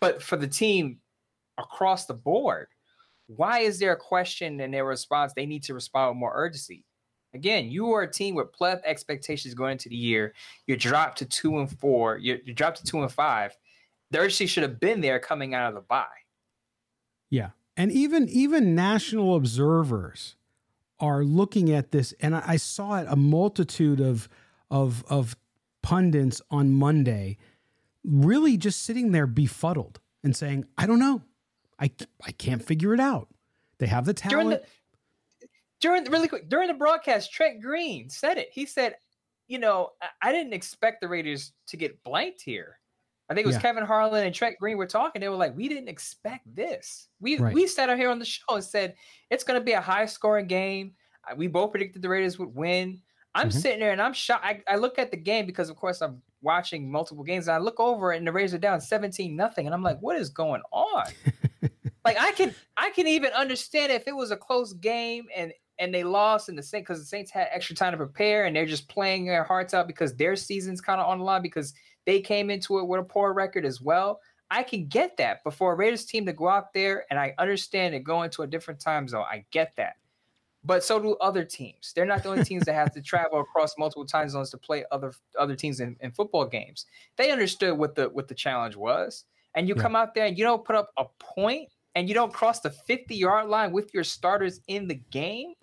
[0.00, 0.98] But for the team
[1.58, 2.68] across the board,
[3.26, 5.32] why is there a question in their response?
[5.34, 6.84] They need to respond with more urgency.
[7.32, 10.34] Again, you are a team with pleth expectations going into the year.
[10.66, 12.18] You're dropped to two and four.
[12.18, 13.56] You're dropped to two and five.
[14.10, 16.06] The urgency should have been there coming out of the bye.
[17.28, 20.34] Yeah, and even even national observers
[20.98, 24.28] are looking at this, and I, I saw it a multitude of
[24.68, 25.36] of of
[25.82, 27.38] pundits on Monday,
[28.04, 31.22] really just sitting there befuddled and saying, "I don't know,
[31.78, 31.90] I
[32.24, 33.28] I can't figure it out."
[33.78, 34.62] They have the talent
[35.80, 38.48] during really quick during the broadcast, Trent Green said it.
[38.52, 38.96] He said,
[39.48, 42.78] "You know, I, I didn't expect the Raiders to get blanked here.
[43.28, 43.62] I think it was yeah.
[43.62, 45.20] Kevin Harlan and Trent Green were talking.
[45.20, 47.08] They were like, "We didn't expect this.
[47.20, 47.54] We right.
[47.54, 48.94] we sat out here on the show and said
[49.30, 50.92] it's going to be a high scoring game.
[51.36, 53.00] We both predicted the Raiders would win.
[53.34, 53.58] I'm mm-hmm.
[53.58, 54.44] sitting there and I'm shocked.
[54.44, 57.48] I, I, look at the game because, of course, I'm watching multiple games.
[57.48, 60.16] And I look over and the Raiders are down 17 nothing, and I'm like, what
[60.16, 61.04] is going on?
[62.04, 65.94] like I can I can even understand if it was a close game and and
[65.94, 68.66] they lost in the Saints because the Saints had extra time to prepare and they're
[68.66, 71.72] just playing their hearts out because their season's kind of on the line because
[72.04, 74.20] they came into it with a poor record as well.
[74.50, 75.40] I can get that.
[75.42, 78.42] But for a Raiders team to go out there and I understand it going to
[78.42, 79.96] a different time zone, I get that.
[80.62, 81.92] But so do other teams.
[81.94, 84.84] They're not the only teams that have to travel across multiple time zones to play
[84.90, 86.86] other other teams in, in football games.
[87.16, 89.24] They understood what the what the challenge was.
[89.54, 89.82] And you yeah.
[89.82, 92.70] come out there and you don't put up a point and you don't cross the
[92.70, 95.54] 50 yard line with your starters in the game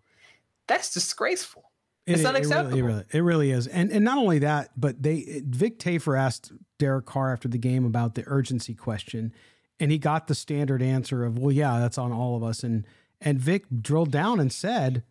[0.67, 1.71] that's disgraceful.
[2.05, 2.77] It's it, unacceptable.
[2.77, 3.67] It really, it really, it is.
[3.67, 7.85] And and not only that, but they Vic Tafur asked Derek Carr after the game
[7.85, 9.33] about the urgency question,
[9.79, 12.85] and he got the standard answer of, "Well, yeah, that's on all of us." And
[13.21, 15.03] and Vic drilled down and said,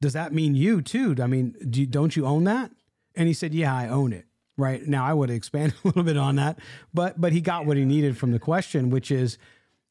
[0.00, 1.14] "Does that mean you too?
[1.20, 2.70] I mean, do you, don't you own that?"
[3.14, 4.26] And he said, "Yeah, I own it."
[4.56, 6.58] Right now, I would expand a little bit on that,
[6.92, 9.38] but but he got what he needed from the question, which is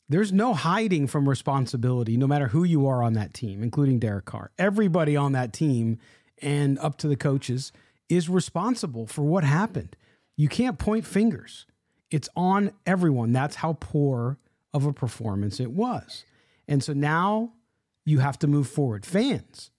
[0.09, 4.25] there's no hiding from responsibility, no matter who you are on that team, including Derek
[4.25, 4.51] Carr.
[4.57, 5.99] Everybody on that team
[6.41, 7.71] and up to the coaches
[8.09, 9.95] is responsible for what happened.
[10.35, 11.67] You can't point fingers.
[12.09, 13.33] It's on everyone.
[13.33, 14.39] That's how poor
[14.73, 16.25] of a performance it was.
[16.69, 17.51] And so now
[18.05, 19.05] you have to move forward.
[19.05, 19.71] Fans,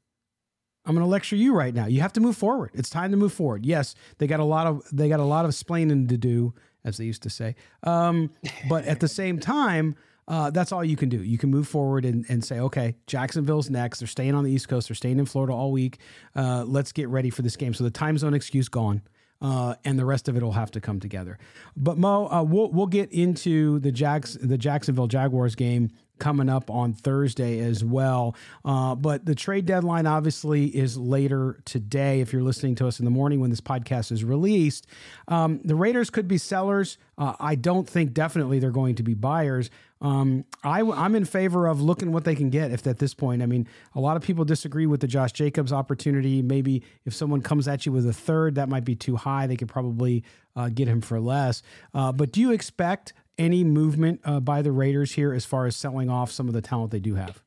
[0.85, 1.87] I'm going to lecture you right now.
[1.87, 2.73] You have to move forward.
[2.75, 3.65] It's time to move forward.
[3.65, 6.53] Yes, they got a lot of they got a lot of splaining to do,
[6.85, 7.55] as they used to say.
[7.85, 8.31] Um,
[8.69, 9.95] but at the same time,
[10.27, 11.23] uh, that's all you can do.
[11.23, 14.01] You can move forward and, and say, okay, Jacksonville's next.
[14.01, 14.89] They're staying on the East Coast.
[14.89, 15.99] They're staying in Florida all week.
[16.35, 17.73] Uh, let's get ready for this game.
[17.73, 19.03] So the time zone excuse gone.
[19.43, 21.39] Uh, and the rest of it will have to come together.
[21.75, 25.91] But Mo, uh, we'll we'll get into the Jacks the Jacksonville Jaguars game
[26.21, 28.37] coming up on Thursday as well.
[28.65, 32.21] Uh, but the trade deadline obviously is later today.
[32.21, 34.87] If you're listening to us in the morning when this podcast is released,
[35.27, 36.99] um, the Raiders could be sellers.
[37.19, 39.71] Uh, I don't think definitely they're going to be buyers.
[40.03, 42.71] Um, I, am in favor of looking what they can get.
[42.71, 45.73] If at this point, I mean, a lot of people disagree with the Josh Jacobs
[45.73, 46.41] opportunity.
[46.41, 49.47] Maybe if someone comes at you with a third, that might be too high.
[49.47, 50.25] They could probably
[50.57, 51.63] uh, get him for less.
[51.93, 55.75] Uh, but do you expect any movement uh, by the Raiders here as far as
[55.75, 57.43] selling off some of the talent they do have?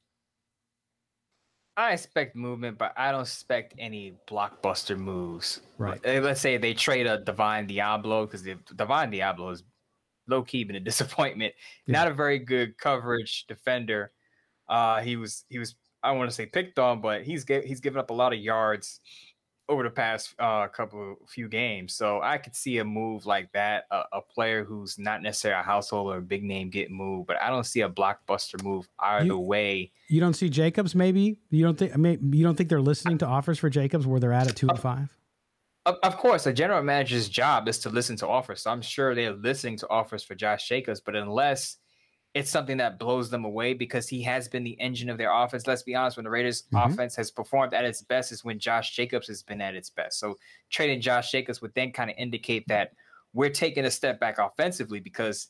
[1.77, 5.61] I expect movement, but I don't expect any blockbuster moves.
[5.77, 5.99] Right.
[6.03, 8.43] Let's say they trade a Divine Deablo because
[8.75, 9.63] Divine Deablo is
[10.27, 11.53] low key been a disappointment.
[11.87, 11.93] Yeah.
[11.93, 14.11] Not a very good coverage defender.
[14.67, 17.79] Uh, he was he was I don't want to say picked on, but he's he's
[17.79, 18.99] given up a lot of yards
[19.69, 21.93] over the past uh, couple of few games.
[21.93, 25.63] So I could see a move like that, a, a, player who's not necessarily a
[25.63, 29.25] household or a big name get moved, but I don't see a blockbuster move either
[29.25, 29.91] you, way.
[30.09, 33.25] You don't see Jacobs, maybe you don't think maybe you don't think they're listening to
[33.25, 35.15] offers for Jacobs where they're at at two and five.
[35.85, 38.61] Of, of course, a general manager's job is to listen to offers.
[38.61, 41.77] So I'm sure they're listening to offers for Josh Jacobs, but unless
[42.33, 45.67] it's something that blows them away because he has been the engine of their offense.
[45.67, 46.91] Let's be honest, when the Raiders mm-hmm.
[46.91, 50.19] offense has performed at its best is when Josh Jacobs has been at its best.
[50.19, 50.37] So
[50.71, 52.93] trading Josh Jacobs would then kind of indicate that
[53.33, 55.49] we're taking a step back offensively because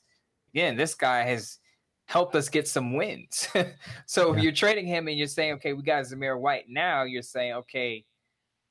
[0.53, 1.59] again, this guy has
[2.05, 3.47] helped us get some wins.
[4.05, 4.37] so yeah.
[4.37, 7.53] if you're trading him and you're saying, okay, we got Zamir White now, you're saying,
[7.53, 8.03] okay,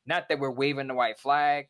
[0.07, 1.69] not that we're waving the white flag,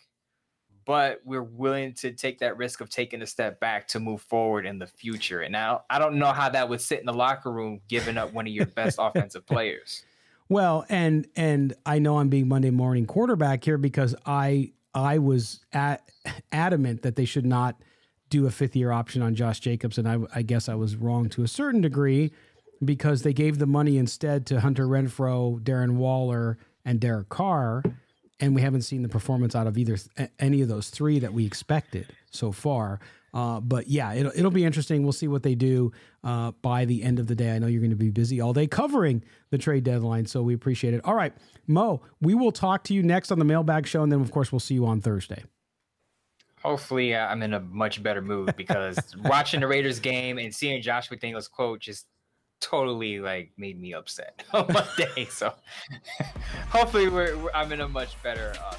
[0.85, 4.67] but we're willing to take that risk of taking a step back to move forward
[4.67, 5.41] in the future.
[5.41, 8.33] And now I don't know how that would sit in the locker room, giving up
[8.33, 10.05] one of your best offensive players.
[10.49, 15.61] Well, and and I know I'm being Monday morning quarterback here because I I was
[15.73, 16.03] at,
[16.51, 17.81] adamant that they should not
[18.29, 21.29] do a fifth year option on Josh Jacobs, and I, I guess I was wrong
[21.31, 22.33] to a certain degree
[22.85, 27.83] because they gave the money instead to Hunter Renfrow, Darren Waller, and Derek Carr
[28.43, 29.97] and we haven't seen the performance out of either
[30.41, 32.99] any of those three that we expected so far.
[33.33, 35.05] Uh, but yeah, it'll, it'll be interesting.
[35.05, 35.93] We'll see what they do
[36.25, 37.55] uh, by the end of the day.
[37.55, 40.55] I know you're going to be busy all day covering the trade deadline, so we
[40.55, 41.01] appreciate it.
[41.05, 41.33] All right,
[41.69, 44.51] Mo, we will talk to you next on the Mailbag Show, and then of course
[44.51, 45.45] we'll see you on Thursday.
[46.63, 50.83] Hopefully, uh, I'm in a much better mood because watching the Raiders game and seeing
[50.83, 52.07] Josh McDaniels quote just
[52.63, 55.27] totally like made me upset on my day.
[55.27, 55.53] So
[56.71, 58.75] hopefully we're, we're, I'm in a much better uh,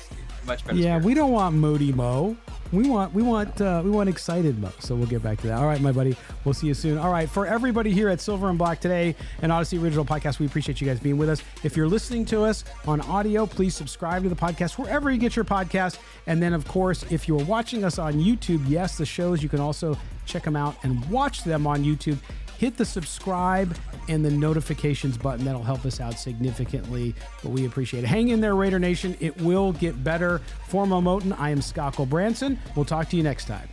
[0.47, 0.77] much better.
[0.77, 1.05] Yeah, spirit.
[1.05, 2.35] we don't want moody Mo.
[2.71, 4.71] We want we want uh, we want excited Mo.
[4.79, 5.59] So we'll get back to that.
[5.59, 6.15] All right, my buddy.
[6.43, 6.97] We'll see you soon.
[6.97, 10.47] All right, for everybody here at Silver and Black today and Audacy Original Podcast, we
[10.47, 11.43] appreciate you guys being with us.
[11.63, 15.35] If you're listening to us on audio, please subscribe to the podcast wherever you get
[15.35, 15.99] your podcast.
[16.25, 19.59] And then, of course, if you're watching us on YouTube, yes, the shows you can
[19.59, 22.17] also check them out and watch them on YouTube
[22.63, 23.75] hit the subscribe
[24.07, 25.43] and the notifications button.
[25.43, 28.07] That'll help us out significantly, but we appreciate it.
[28.07, 29.17] Hang in there, Raider Nation.
[29.19, 30.39] It will get better.
[30.69, 32.57] For Mo Moton, I am Scott Branson.
[32.73, 33.67] We'll talk to you next time.